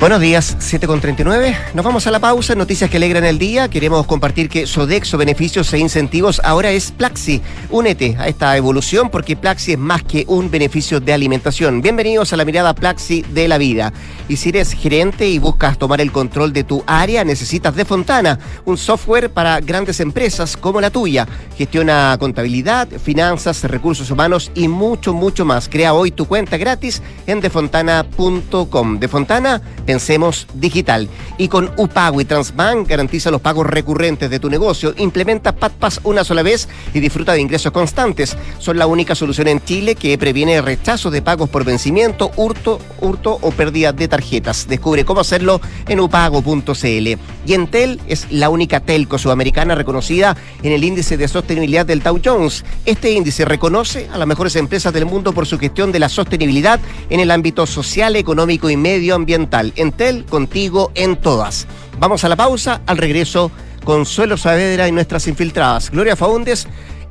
[0.00, 1.56] Buenos días, 7 con 39.
[1.74, 2.56] Nos vamos a la pausa.
[2.56, 3.68] Noticias que alegran el día.
[3.68, 7.40] Queremos compartir que Sodexo Beneficios e Incentivos ahora es Plaxi.
[7.70, 11.82] Únete a esta evolución porque Plaxi es más que un beneficio de alimentación.
[11.82, 13.92] Bienvenidos a la mirada Plaxi de la vida.
[14.28, 18.40] Y si eres gerente y buscas tomar el control de tu área, necesitas de Fontana,
[18.64, 21.28] un software para grandes empresas como la tuya.
[21.56, 25.68] Gestiona contabilidad, finanzas, recursos humanos y mucho, mucho más.
[25.68, 28.98] Crea hoy tu cuenta gratis en defontana.com.
[28.98, 29.43] De Fontana
[29.84, 31.08] pensemos digital.
[31.38, 34.94] Y con UPAGO y Transbank garantiza los pagos recurrentes de tu negocio.
[34.96, 38.36] Implementa PatPass una sola vez y disfruta de ingresos constantes.
[38.58, 43.38] Son la única solución en Chile que previene rechazo de pagos por vencimiento, hurto, hurto
[43.40, 44.66] o pérdida de tarjetas.
[44.68, 47.18] Descubre cómo hacerlo en upago.cl.
[47.46, 52.20] Y Entel es la única telco sudamericana reconocida en el índice de sostenibilidad del Dow
[52.24, 52.64] Jones.
[52.86, 56.80] Este índice reconoce a las mejores empresas del mundo por su gestión de la sostenibilidad
[57.10, 61.66] en el ámbito social, económico y medioambiental Entel, contigo en todas.
[61.98, 63.50] Vamos a la pausa, al regreso,
[63.84, 66.66] Consuelo Saavedra y nuestras infiltradas, Gloria Faúndes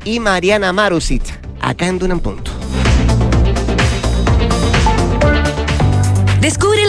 [0.05, 1.23] y Mariana Marusit,
[1.61, 2.62] acá en Dunan Punto.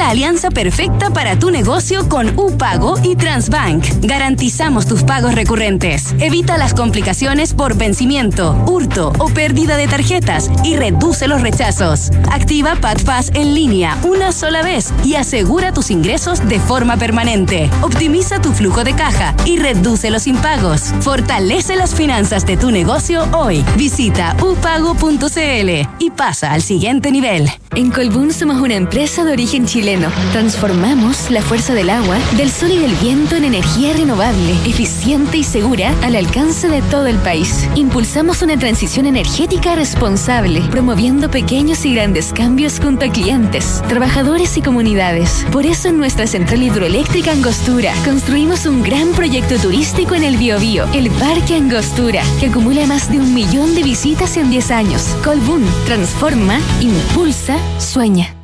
[0.09, 3.85] Alianza perfecta para tu negocio con UPago y Transbank.
[4.03, 6.15] Garantizamos tus pagos recurrentes.
[6.21, 12.11] Evita las complicaciones por vencimiento, hurto o pérdida de tarjetas y reduce los rechazos.
[12.31, 17.71] Activa PatPass en línea una sola vez y asegura tus ingresos de forma permanente.
[17.83, 20.93] Optimiza tu flujo de caja y reduce los impagos.
[21.01, 23.65] Fortalece las finanzas de tu negocio hoy.
[23.77, 27.51] Visita upago.cl y pasa al siguiente nivel.
[27.75, 29.94] En Colbún somos una empresa de origen chileno.
[30.33, 35.45] Transformamos la fuerza del agua, del sol y del viento en energía renovable, eficiente y
[35.45, 37.69] segura al alcance de todo el país.
[37.77, 44.63] Impulsamos una transición energética responsable, promoviendo pequeños y grandes cambios junto a clientes, trabajadores y
[44.63, 45.47] comunidades.
[45.53, 50.87] Por eso en nuestra central hidroeléctrica Angostura construimos un gran proyecto turístico en el Biobío,
[50.93, 55.17] el Parque Angostura, que acumula más de un millón de visitas en 10 años.
[55.23, 58.44] Colbún transforma, impulsa, sueña.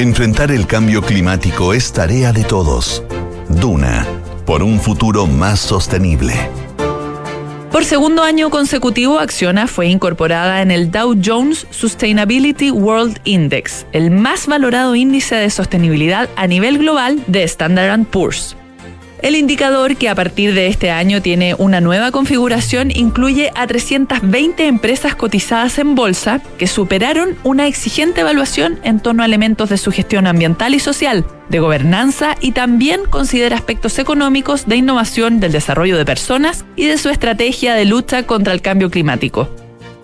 [0.00, 3.04] Enfrentar el cambio climático es tarea de todos.
[3.50, 4.06] Duna,
[4.46, 6.32] por un futuro más sostenible.
[7.70, 14.10] Por segundo año consecutivo, Acciona fue incorporada en el Dow Jones Sustainability World Index, el
[14.10, 18.56] más valorado índice de sostenibilidad a nivel global de Standard Poor's.
[19.22, 24.66] El indicador, que a partir de este año tiene una nueva configuración, incluye a 320
[24.66, 29.92] empresas cotizadas en bolsa que superaron una exigente evaluación en torno a elementos de su
[29.92, 35.98] gestión ambiental y social, de gobernanza y también considera aspectos económicos de innovación del desarrollo
[35.98, 39.50] de personas y de su estrategia de lucha contra el cambio climático.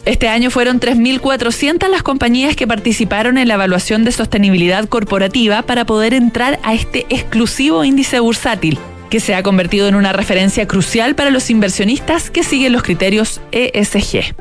[0.04, 5.86] Este año fueron 3.400 las compañías que participaron en la evaluación de sostenibilidad corporativa para
[5.86, 8.78] poder entrar a este exclusivo índice bursátil,
[9.10, 13.40] que se ha convertido en una referencia crucial para los inversionistas que siguen los criterios
[13.52, 14.34] ESG.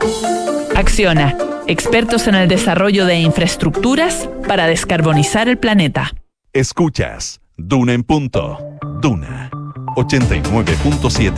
[0.75, 1.37] Acciona,
[1.67, 6.13] expertos en el desarrollo de infraestructuras para descarbonizar el planeta.
[6.53, 8.59] Escuchas Duna en punto.
[9.01, 9.49] Duna
[9.95, 11.33] 89.7.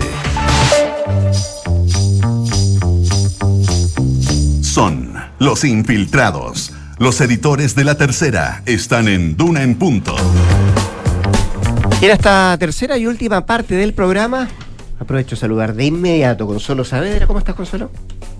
[4.61, 6.73] Son los infiltrados.
[6.97, 10.15] Los editores de la tercera están en Duna en punto.
[12.01, 14.47] En esta tercera y última parte del programa,
[14.99, 17.25] aprovecho de saludar de inmediato a Consuelo Saavedra.
[17.27, 17.89] ¿Cómo estás, Consuelo?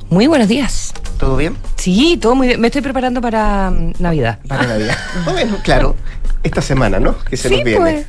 [0.10, 0.93] Muy buenos días.
[1.20, 1.58] ¿Todo bien?
[1.76, 2.62] Sí, todo muy bien.
[2.62, 4.39] Me estoy preparando para mm, Navidad.
[4.47, 4.95] Para Navidad.
[5.26, 5.95] bueno, claro,
[6.43, 7.18] esta semana, ¿no?
[7.20, 7.80] Que se Sí, nos viene.
[7.82, 8.05] pues.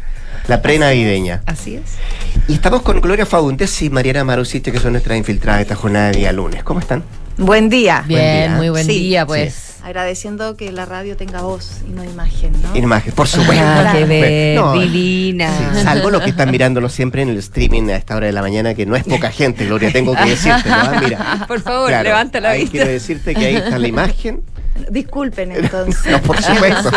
[0.48, 1.42] La pre-navideña.
[1.46, 1.96] Así es.
[2.46, 6.18] Y estamos con Gloria Fauntes y Mariana Marusite, que son nuestras infiltradas esta jornada de
[6.20, 6.62] día lunes.
[6.62, 7.02] ¿Cómo están?
[7.36, 8.04] Buen día.
[8.06, 8.56] Bien, Buen día.
[8.56, 9.67] muy buen Sí, día, pues.
[9.88, 12.76] Agradeciendo que la radio tenga voz y no imagen, ¿no?
[12.76, 13.64] Imagen, por supuesto.
[13.64, 15.50] Ah, qué No, divina.
[15.74, 18.42] Sí, salvo los que están mirándonos siempre en el streaming a esta hora de la
[18.42, 20.68] mañana, que no es poca gente, Gloria, tengo que decirte.
[20.68, 20.74] ¿no?
[20.74, 22.72] Ah, Mira, Por favor, claro, levanta la ahí vista.
[22.72, 24.42] Quiero decirte que ahí está la imagen.
[24.90, 26.12] Disculpen entonces.
[26.12, 26.90] No, por supuesto.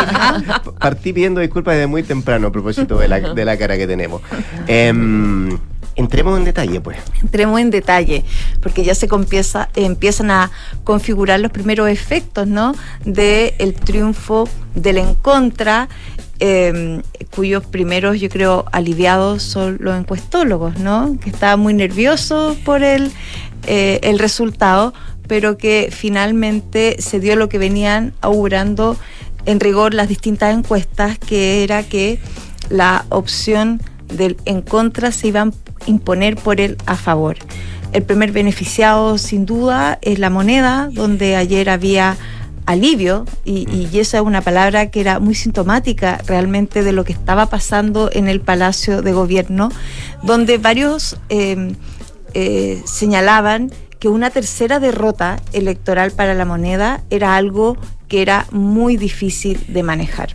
[0.78, 4.20] Partí pidiendo disculpas desde muy temprano a propósito de la, de la cara que tenemos.
[4.66, 5.58] Em,
[5.96, 6.98] entremos en detalle, pues.
[7.22, 8.24] Entremos en detalle,
[8.60, 10.50] porque ya se compieza- empiezan a
[10.84, 12.74] configurar los primeros efectos, ¿no?
[13.04, 15.88] De el triunfo del en contra,
[16.40, 17.02] eh,
[17.34, 21.16] cuyos primeros, yo creo, aliviados son los encuestólogos, ¿no?
[21.22, 23.12] Que estaban muy nerviosos por el,
[23.66, 24.92] eh, el resultado,
[25.28, 28.96] pero que finalmente se dio lo que venían augurando
[29.46, 32.18] en rigor las distintas encuestas, que era que
[32.70, 33.80] la opción
[34.16, 35.50] del en contra se iba a
[35.86, 37.36] imponer por el a favor.
[37.92, 42.16] El primer beneficiado, sin duda, es la moneda, donde ayer había
[42.64, 47.12] alivio, y, y esa es una palabra que era muy sintomática realmente de lo que
[47.12, 49.70] estaba pasando en el Palacio de Gobierno,
[50.22, 51.74] donde varios eh,
[52.34, 57.76] eh, señalaban que una tercera derrota electoral para la moneda era algo
[58.08, 60.30] que era muy difícil de manejar.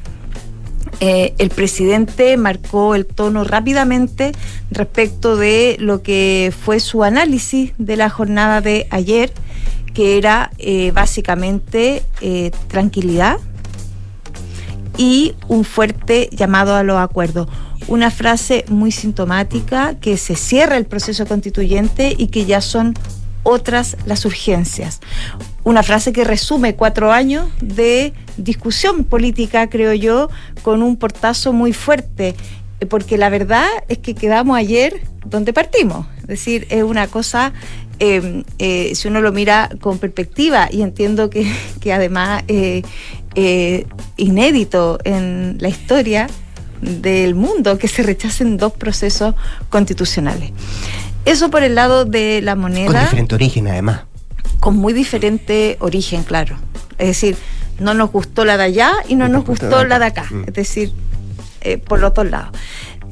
[0.99, 4.31] Eh, el presidente marcó el tono rápidamente
[4.71, 9.31] respecto de lo que fue su análisis de la jornada de ayer,
[9.93, 13.37] que era eh, básicamente eh, tranquilidad
[14.97, 17.47] y un fuerte llamado a los acuerdos.
[17.87, 22.95] Una frase muy sintomática que se cierra el proceso constituyente y que ya son
[23.43, 24.99] otras las urgencias.
[25.67, 30.29] Una frase que resume cuatro años de discusión política, creo yo,
[30.61, 32.35] con un portazo muy fuerte,
[32.79, 36.07] eh, porque la verdad es que quedamos ayer donde partimos.
[36.21, 37.51] Es decir, es una cosa,
[37.99, 41.45] eh, eh, si uno lo mira con perspectiva, y entiendo que,
[41.81, 42.83] que además eh,
[43.35, 46.27] eh, inédito en la historia
[46.79, 49.35] del mundo que se rechacen dos procesos
[49.69, 50.53] constitucionales.
[51.25, 54.06] Eso por el lado de la moneda Con diferente origen, además.
[54.67, 56.57] Con muy diferente origen, claro.
[56.97, 57.37] Es decir,
[57.79, 60.25] no nos gustó la de allá y no nos gustó la de acá.
[60.29, 60.43] Mm.
[60.45, 60.91] Es decir,
[61.61, 62.49] eh, por los dos lados.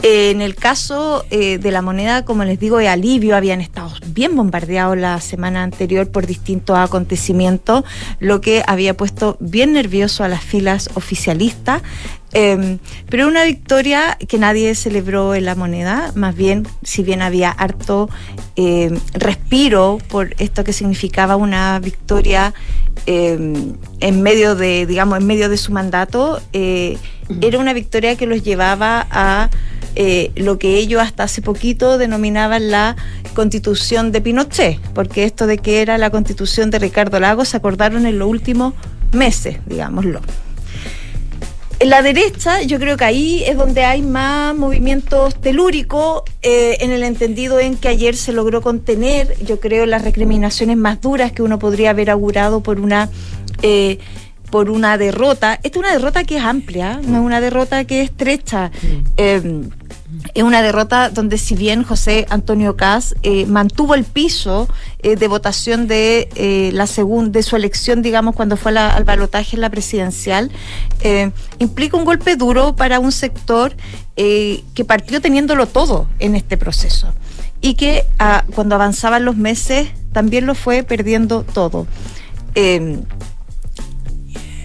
[0.03, 3.91] Eh, en el caso eh, de la moneda, como les digo, de alivio, habían estado
[4.07, 7.83] bien bombardeados la semana anterior por distintos acontecimientos,
[8.19, 11.81] lo que había puesto bien nervioso a las filas oficialistas.
[12.37, 12.79] Eh,
[13.09, 18.09] pero una victoria que nadie celebró en la moneda, más bien, si bien había harto
[18.57, 22.53] eh, respiro por esto que significaba una victoria
[23.05, 23.37] eh,
[23.99, 26.97] en medio de, digamos, en medio de su mandato, eh,
[27.41, 29.49] era una victoria que los llevaba a
[29.95, 32.95] eh, lo que ellos hasta hace poquito denominaban la
[33.33, 38.05] constitución de Pinochet, porque esto de que era la constitución de Ricardo Lagos se acordaron
[38.05, 38.73] en los últimos
[39.13, 40.21] meses, digámoslo.
[41.79, 46.91] En la derecha, yo creo que ahí es donde hay más movimientos telúricos, eh, en
[46.91, 51.41] el entendido en que ayer se logró contener, yo creo, las recriminaciones más duras que
[51.41, 53.09] uno podría haber augurado por una
[53.61, 53.99] eh,
[54.49, 55.55] por una derrota.
[55.55, 58.71] Esta es una derrota que es amplia, no es una derrota que es estrecha.
[59.17, 59.63] Eh,
[60.33, 64.67] es una derrota donde si bien José Antonio Caz eh, mantuvo el piso
[64.99, 69.03] eh, de votación de eh, la segunda de su elección, digamos, cuando fue la- al
[69.03, 70.51] balotaje en la presidencial,
[71.59, 73.75] implica un golpe duro para un sector
[74.15, 77.13] que partió teniéndolo todo en este proceso
[77.61, 81.85] y que ah, cuando avanzaban los meses también lo fue perdiendo todo.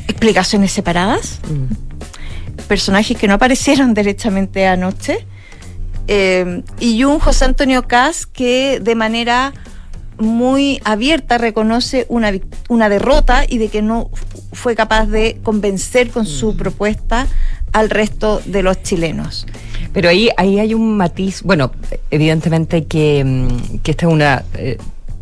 [0.08, 1.40] Explicaciones separadas
[2.68, 5.26] personajes que no aparecieron derechamente anoche.
[6.12, 9.52] Eh, y un José Antonio Caz que de manera
[10.18, 12.32] muy abierta reconoce una,
[12.68, 14.10] una derrota y de que no
[14.52, 17.28] fue capaz de convencer con su propuesta
[17.72, 19.46] al resto de los chilenos.
[19.92, 21.70] Pero ahí, ahí hay un matiz, bueno,
[22.10, 24.78] evidentemente que, mm, que esta es una eh,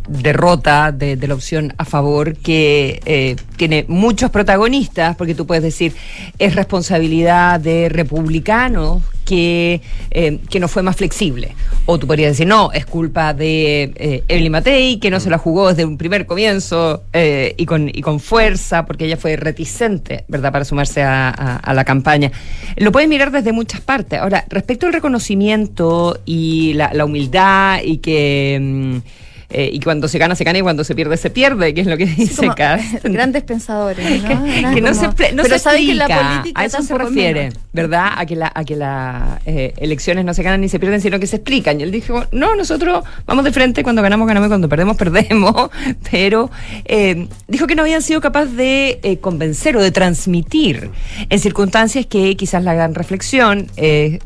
[0.09, 5.63] derrota de, de la opción a favor que eh, tiene muchos protagonistas, porque tú puedes
[5.63, 5.95] decir,
[6.39, 11.55] es responsabilidad de republicanos que, eh, que no fue más flexible.
[11.85, 15.37] O tú podrías decir, no, es culpa de eh, Evelyn Matei, que no se la
[15.37, 20.25] jugó desde un primer comienzo eh, y, con, y con fuerza, porque ella fue reticente,
[20.29, 22.33] ¿verdad?, para sumarse a, la campaña.
[22.77, 24.19] Lo puedes mirar desde muchas partes.
[24.19, 28.59] Ahora, respecto al reconocimiento y la, la humildad y que...
[29.05, 31.81] mm, eh, y cuando se gana, se gana y cuando se pierde, se pierde, que
[31.81, 32.85] es lo que dice como Cast.
[33.05, 34.45] Grandes pensadores, ¿no?
[34.75, 37.59] Que no como- se, no pero se que la política a eso se refiere, menos.
[37.73, 38.13] ¿verdad?
[38.17, 41.19] A que la, a que las eh, elecciones no se ganan ni se pierden, sino
[41.19, 41.81] que se explican.
[41.81, 45.71] Y él dijo, no, nosotros vamos de frente, cuando ganamos, ganamos, y cuando perdemos, perdemos.
[46.11, 46.51] Pero
[46.85, 50.91] eh, dijo que no habían sido capaces de eh, convencer o de transmitir
[51.31, 54.19] en circunstancias que quizás la gran reflexión, eh,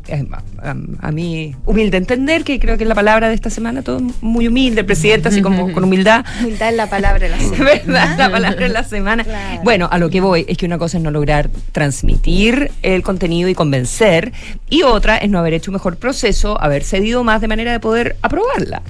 [0.61, 0.75] a,
[1.07, 4.47] a mí humilde entender, que creo que es la palabra de esta semana, todo muy
[4.47, 6.25] humilde, el presidente, así como con humildad.
[6.41, 7.63] Humildad es la palabra de la semana.
[7.63, 8.17] ¿Verdad?
[8.17, 9.25] La palabra de la semana.
[9.63, 13.49] Bueno, a lo que voy es que una cosa es no lograr transmitir el contenido
[13.49, 14.33] y convencer,
[14.69, 17.79] y otra es no haber hecho un mejor proceso, haber cedido más de manera de
[17.79, 18.81] poder aprobarla.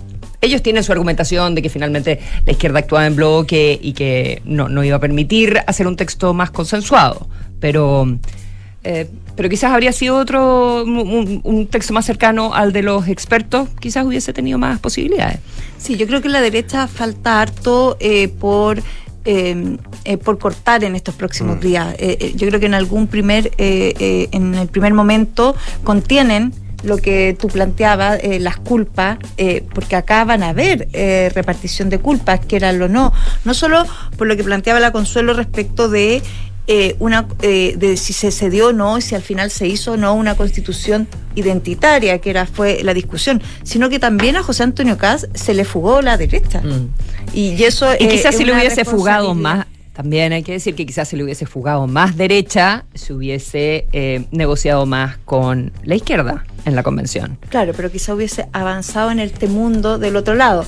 [0.42, 4.68] Ellos tienen su argumentación de que finalmente la izquierda actuaba en bloque y que no,
[4.68, 7.28] no iba a permitir hacer un texto más consensuado,
[7.62, 8.18] pero,
[8.84, 14.06] eh, pero quizás habría sido otro, un- texto más cercano al de los expertos, quizás
[14.06, 15.40] hubiese tenido más posibilidades.
[15.78, 18.82] Sí, yo creo que en la derecha falta harto eh, por
[19.26, 21.60] eh, eh, por cortar en estos próximos Mm.
[21.62, 21.94] días.
[21.98, 25.56] Eh, eh, yo creo que en algún primer eh, eh, en el primer momento
[25.86, 26.54] contienen
[26.84, 31.90] lo que tú planteabas, eh, las culpas, eh, porque acá van a haber eh, repartición
[31.90, 33.14] de culpas, que era lo no.
[33.46, 33.86] No solo
[34.18, 36.22] por lo que planteaba la Consuelo respecto de
[36.68, 39.94] eh, una eh, de si se cedió o no, y si al final se hizo
[39.94, 44.64] o no una constitución identitaria, que era fue la discusión, sino que también a José
[44.64, 46.62] Antonio Caz se le fugó la derecha.
[47.34, 50.86] Y, y eso Y quizás si le hubiese fugado más, también hay que decir que
[50.86, 56.46] quizás si le hubiese fugado más derecha, se hubiese eh, negociado más con la izquierda
[56.66, 57.38] en la convención.
[57.50, 60.66] Claro, pero quizá hubiese avanzado en este mundo del otro lado.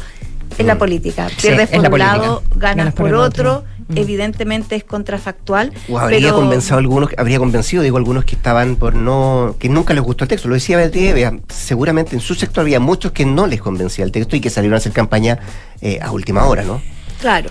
[0.57, 1.27] Es la política.
[1.29, 2.17] Sí, Pierdes es por un política.
[2.17, 3.53] lado, ganas, Ganas por por, el otro.
[3.55, 3.74] otro.
[3.87, 3.97] Mm.
[3.97, 5.71] Evidentemente es contrafactual.
[5.89, 9.93] O habría pero- convencido algunos, habría convencido, digo, algunos que estaban por no, que nunca
[9.93, 10.47] les gustó el texto.
[10.47, 14.35] Lo decía Evea, seguramente en su sector había muchos que no les convencía el texto
[14.35, 15.39] y que salieron a hacer campaña
[15.81, 16.81] eh, a última hora, ¿no?
[17.21, 17.49] Claro.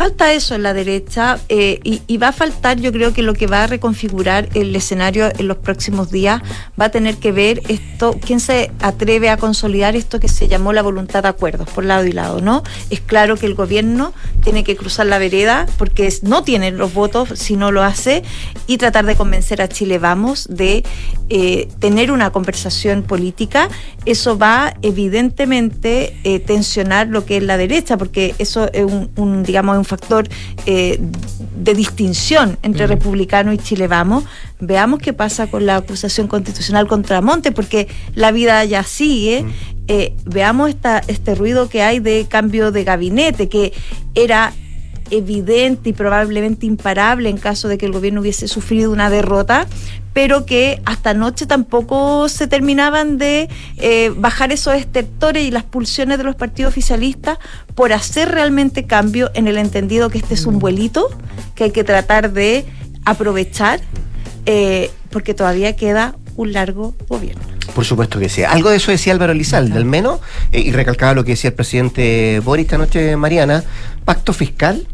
[0.00, 3.46] Falta eso en la derecha eh, y, va a faltar, yo creo que lo que
[3.46, 6.40] va a reconfigurar el escenario en los próximos días
[6.80, 10.72] va a tener que ver esto, quién se atreve a consolidar esto que se llamó
[10.72, 12.62] la voluntad de acuerdos, por lado y lado, ¿no?
[12.88, 17.38] Es claro que el gobierno tiene que cruzar la vereda porque no tiene los votos
[17.38, 18.22] si no lo hace
[18.66, 20.82] y tratar de convencer a Chile Vamos de
[21.28, 23.68] eh, tener una conversación política.
[24.06, 29.42] Eso va evidentemente eh, tensionar lo que es la derecha, porque eso es un, un,
[29.42, 30.28] digamos, un factor
[30.66, 30.98] eh,
[31.56, 34.24] de distinción entre republicano y Chile Vamos.
[34.60, 39.44] Veamos qué pasa con la acusación constitucional contra Monte, porque la vida ya sigue.
[39.88, 43.72] Eh, veamos esta, este ruido que hay de cambio de gabinete, que
[44.14, 44.52] era
[45.10, 49.66] evidente y probablemente imparable en caso de que el gobierno hubiese sufrido una derrota,
[50.12, 53.48] pero que hasta anoche tampoco se terminaban de
[53.78, 57.38] eh, bajar esos estertores y las pulsiones de los partidos oficialistas
[57.74, 61.08] por hacer realmente cambio en el entendido que este es un vuelito
[61.54, 62.64] que hay que tratar de
[63.04, 63.80] aprovechar
[64.46, 67.42] eh, porque todavía queda un largo gobierno.
[67.74, 68.42] Por supuesto que sí.
[68.42, 70.20] Algo de eso decía Álvaro Elizalde, al menos,
[70.52, 73.62] eh, y recalcaba lo que decía el presidente Boris esta noche, Mariana,
[74.04, 74.86] pacto fiscal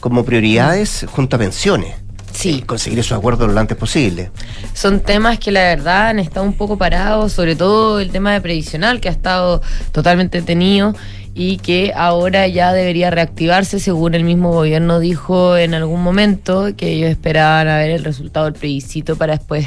[0.00, 2.03] como prioridades junto a pensiones.
[2.34, 2.56] Sí.
[2.56, 4.30] Y conseguir esos acuerdos lo antes posible.
[4.74, 8.40] Son temas que la verdad han estado un poco parados, sobre todo el tema de
[8.40, 9.62] previsional, que ha estado
[9.92, 10.94] totalmente detenido
[11.34, 16.92] y que ahora ya debería reactivarse, según el mismo gobierno dijo en algún momento, que
[16.92, 19.66] ellos esperaban a ver el resultado del plebiscito para después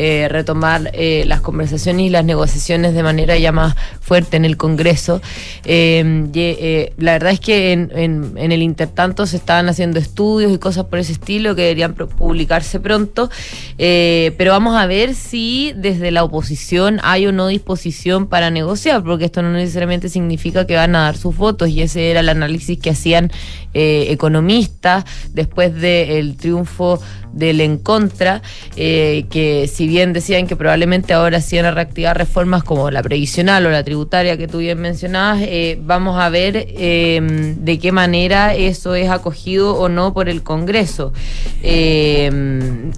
[0.00, 4.56] eh, retomar eh, las conversaciones y las negociaciones de manera ya más fuerte en el
[4.56, 5.20] Congreso.
[5.64, 10.84] Y, eh, la verdad es que en, el intertanto se estaban haciendo estudios y cosas
[10.84, 13.28] por ese estilo que deberían publicarse pronto,
[13.76, 19.02] eh, pero vamos a ver si desde la oposición hay o no disposición para negociar,
[19.02, 22.28] porque esto no necesariamente significa que van a dar sus votos y ese era el
[22.28, 23.32] análisis que hacían
[23.74, 27.00] economistas después del triunfo
[27.32, 28.42] del en contra,
[28.76, 33.02] eh, que si bien decían que probablemente ahora sí van a reactivar reformas como la
[33.02, 37.92] previsional o la tributaria que tú bien mencionabas, eh, vamos a ver eh, de qué
[37.92, 41.12] manera eso es acogido o no por el Congreso.
[41.62, 42.30] Eh,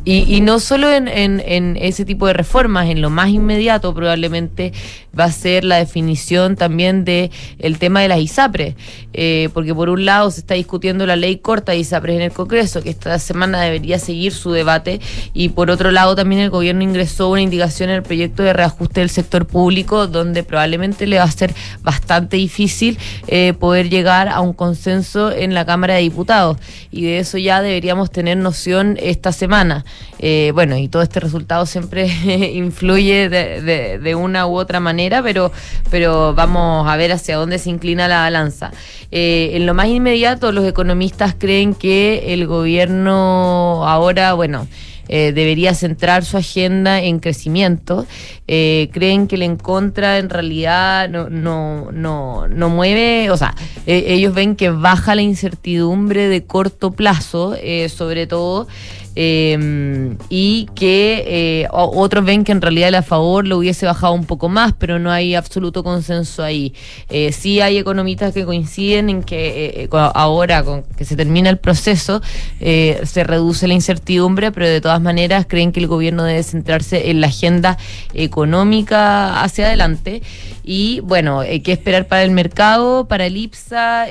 [0.04, 4.72] y, no solo en ese tipo de reformas, en lo más inmediato probablemente
[5.18, 8.74] va a ser la definición también de el tema de las ISAPRES,
[9.12, 12.32] eh, porque por un lado se está discutiendo la ley corta de ISAPRES en el
[12.32, 15.00] Congreso, que esta semana debería seguir su debate,
[15.32, 19.00] y por otro lado también el gobierno ingresó una indicación en el proyecto de reajuste
[19.00, 24.40] del sector público, donde probablemente le va a ser bastante difícil eh, poder llegar a
[24.40, 26.58] un consenso en la Cámara de Diputados,
[26.90, 29.84] y de eso ya deberíamos tener noción esta semana.
[30.18, 32.06] Eh, bueno, y todo este resultado siempre
[32.54, 35.52] influye de, una u otra manera, pero,
[35.90, 38.72] pero vamos a ver hacia dónde se inclina la balanza.
[39.12, 44.66] Eh, en lo más inmediato, los economistas creen que el gobierno ahora, bueno,
[45.08, 48.06] eh, debería centrar su agenda en crecimiento.
[48.46, 53.54] Eh, creen que el en contra en realidad no, no, no, no mueve, o sea,
[53.86, 58.68] eh, ellos ven que baja la incertidumbre de corto plazo, eh, sobre todo.
[59.16, 64.12] Eh, y que eh, otros ven que en realidad el a favor lo hubiese bajado
[64.12, 66.74] un poco más, pero no hay absoluto consenso ahí.
[67.08, 71.50] Eh, sí hay economistas que coinciden en que eh, eh, ahora con que se termina
[71.50, 72.20] el proceso
[72.60, 77.10] eh, se reduce la incertidumbre, pero de todas maneras creen que el gobierno debe centrarse
[77.10, 77.78] en la agenda
[78.14, 80.22] económica hacia adelante.
[80.62, 84.06] Y bueno, ¿qué esperar para el mercado, para el IPSA?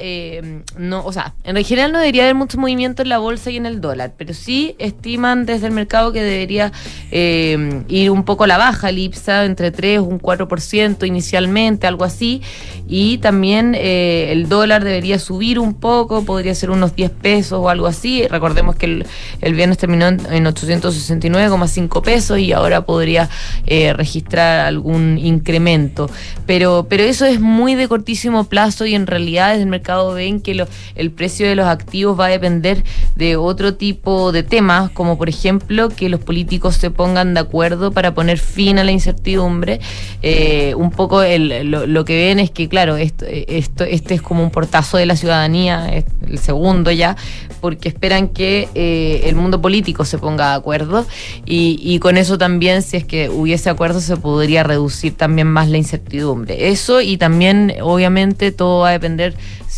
[0.77, 3.65] No, o sea, en general no debería haber mucho movimiento en la bolsa y en
[3.65, 6.71] el dólar, pero sí estiman desde el mercado que debería
[7.11, 12.03] eh, ir un poco a la baja el IPSA, entre 3 un 4% inicialmente, algo
[12.05, 12.41] así.
[12.87, 17.69] Y también eh, el dólar debería subir un poco, podría ser unos 10 pesos o
[17.69, 18.27] algo así.
[18.27, 19.03] Recordemos que
[19.41, 23.29] el, viernes terminó en, en 869,5 pesos y ahora podría
[23.65, 26.09] eh, registrar algún incremento.
[26.45, 30.41] Pero, pero eso es muy de cortísimo plazo y en realidad desde el mercado ven
[30.41, 32.83] que lo- el precio de los activos va a depender
[33.15, 37.91] de otro tipo de temas, como por ejemplo que los políticos se pongan de acuerdo
[37.91, 39.81] para poner fin a la incertidumbre.
[40.21, 44.43] Eh, un poco el- lo, que ven es que, claro, esto, esto, este es como
[44.43, 45.89] un portazo de la ciudadanía,
[46.27, 47.17] el segundo ya,
[47.59, 51.05] porque esperan que eh, el mundo político se ponga de acuerdo
[51.45, 55.67] y, y con eso también, si es que hubiese acuerdo, se podría reducir también más
[55.67, 56.69] la incertidumbre.
[56.69, 59.33] Eso y también, obviamente, todo va a depender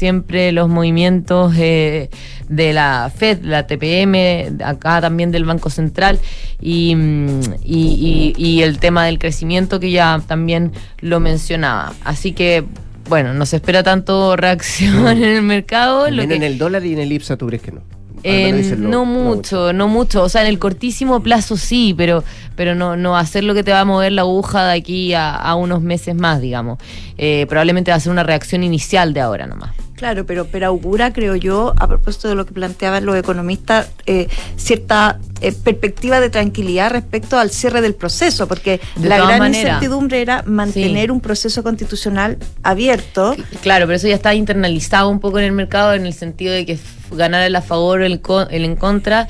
[0.05, 2.09] siempre los movimientos eh,
[2.49, 6.17] de la FED, la TPM, acá también del Banco Central
[6.59, 10.71] y, mm, y- y- y el tema del crecimiento que ya también
[11.01, 11.93] lo mencionaba.
[12.03, 12.63] Así que,
[13.07, 16.09] bueno, no se espera tanto reacción en el mercado.
[16.09, 17.81] Lo que, en el dólar y en el IPSA, ¿tú crees que no?
[18.23, 20.23] Eh, dicen no mucho, no mucho.
[20.23, 22.23] O sea, en el cortísimo plazo sí, pero,
[22.55, 25.33] pero no, no ser lo que te va a mover la aguja de aquí a,
[25.35, 26.77] a unos meses más, digamos.
[27.17, 29.71] Eh, probablemente va a ser una reacción inicial de ahora nomás.
[30.01, 34.27] Claro, pero, pero augura, creo yo, a propósito de lo que planteaban los economistas, eh,
[34.55, 40.19] cierta eh, perspectiva de tranquilidad respecto al cierre del proceso, porque De la gran incertidumbre
[40.19, 43.35] era mantener un proceso constitucional abierto.
[43.61, 46.65] Claro, pero eso ya está internalizado un poco en el mercado en el sentido de
[46.65, 46.79] que
[47.11, 49.27] ganar el a favor o el, el en contra,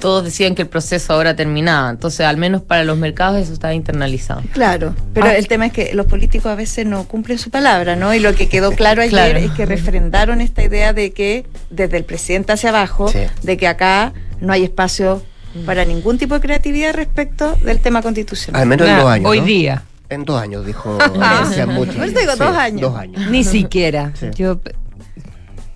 [0.00, 1.90] todos decían que el proceso ahora terminaba.
[1.90, 4.42] Entonces, al menos para los mercados eso está internalizado.
[4.52, 5.36] Claro, pero Ah.
[5.36, 8.12] el tema es que los políticos a veces no cumplen su palabra, ¿no?
[8.14, 9.38] Y lo que quedó claro ayer Claro.
[9.38, 13.20] es que refrendaron esta idea de que desde el presidente hacia abajo, Sí.
[13.42, 15.22] de que acá no hay espacio
[15.66, 18.62] para ningún tipo de creatividad respecto del tema constitucional.
[18.62, 19.30] Al menos en dos años.
[19.30, 19.46] Hoy ¿no?
[19.46, 19.82] día.
[20.08, 20.98] En dos años, dijo.
[21.20, 21.44] Ah.
[21.48, 22.80] eso digo dos años.
[22.80, 23.30] Dos años.
[23.30, 24.12] Ni siquiera.
[24.18, 24.26] Sí.
[24.36, 24.60] Yo,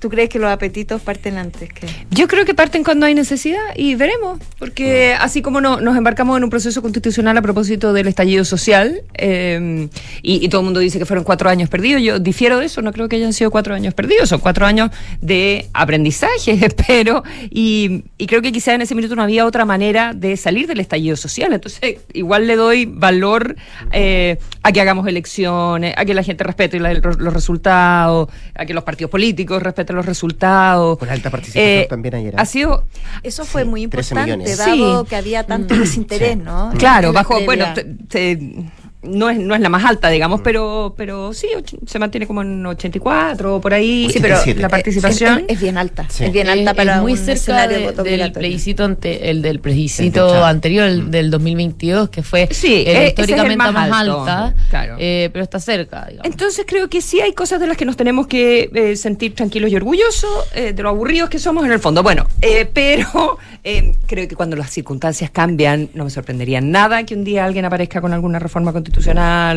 [0.04, 1.86] ¿Tú crees que los apetitos parten antes que...?
[2.10, 6.36] yo creo que parten cuando hay necesidad y veremos, porque así como no- nos embarcamos
[6.36, 9.88] en un proceso constitucional a propósito del estallido social, eh,
[10.22, 12.82] y, y todo el mundo dice que fueron cuatro años perdidos, yo difiero de eso,
[12.82, 14.90] no creo que hayan sido cuatro años perdidos, son cuatro años
[15.22, 20.12] de aprendizaje, espero, y, y creo que quizá en ese minuto no había otra manera
[20.14, 23.56] de salir del estallido social, entonces igual le doy valor
[23.90, 28.74] eh, a que hagamos elecciones, a que la gente respete la- los resultados, a que
[28.74, 30.98] los partidos políticos respeten los resultados.
[30.98, 32.34] Con alta participación Eh, también ayer.
[32.34, 32.36] ¿eh?
[32.38, 32.84] Ha sido
[33.22, 35.08] Eso fue muy 13 importante, dado Sí.
[35.08, 36.72] que había tanto desinterés, ¿no?
[36.78, 37.66] Claro, bajo, bueno,
[38.08, 38.66] te-
[39.06, 41.46] no es, no es la más alta, digamos, pero, pero sí,
[41.86, 44.08] se mantiene como en 84 o por ahí.
[44.12, 44.60] Sí, pero 87.
[44.60, 45.38] la participación.
[45.48, 46.06] Es, es bien alta.
[46.10, 46.24] Sí.
[46.24, 49.54] Es bien alta Es- para es muy un cerca de- del plebiscito ante, el del
[49.56, 53.72] El plebiscito anterior, el del 2022, que fue Sí, eh, ese es el históricamente más
[53.72, 54.96] más, alto, alta, claro.
[54.98, 56.26] eh, pero está cerca, digamos.
[56.30, 59.70] Entonces creo que sí hay cosas de las que nos tenemos que eh, sentir tranquilos
[59.70, 62.02] y orgullosos, eh, de lo aburridos que somos en el fondo.
[62.02, 67.14] Bueno, eh, pero eh, creo que cuando las circunstancias cambian, no me sorprendería nada que
[67.14, 68.93] un día alguien aparezca con alguna reforma constitucional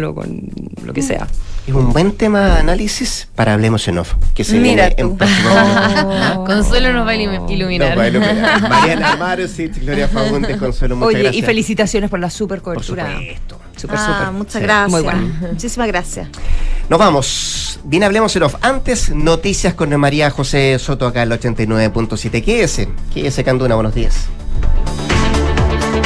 [0.06, 0.42] o con
[0.86, 1.28] lo que sea.
[1.68, 5.18] Es un buen tema de análisis para Hablemos en Off, que se Mira viene en
[5.18, 5.50] próximo
[6.38, 6.46] Oh.
[6.46, 7.90] Consuelo nos va a ilu- iluminar.
[7.90, 8.62] Nos va a iluminar.
[8.70, 11.44] Mariana Marusic, Gloria Fagundes, Consuelo, muchas Oye, gracias.
[11.44, 13.12] y felicitaciones por la super Por cobertura.
[13.12, 13.60] supuesto.
[13.76, 14.32] Super, Ah, super.
[14.34, 14.60] muchas Sí.
[14.62, 14.90] gracias.
[14.92, 15.32] Muy bueno.
[15.52, 16.28] Muchísimas gracias.
[16.90, 17.80] Nos vamos.
[17.84, 18.56] Bien, hablemos en off.
[18.62, 22.44] Antes, noticias con María José Soto acá en el 89.7.
[22.44, 24.28] Quédese, quédese, Canduna, buenos días.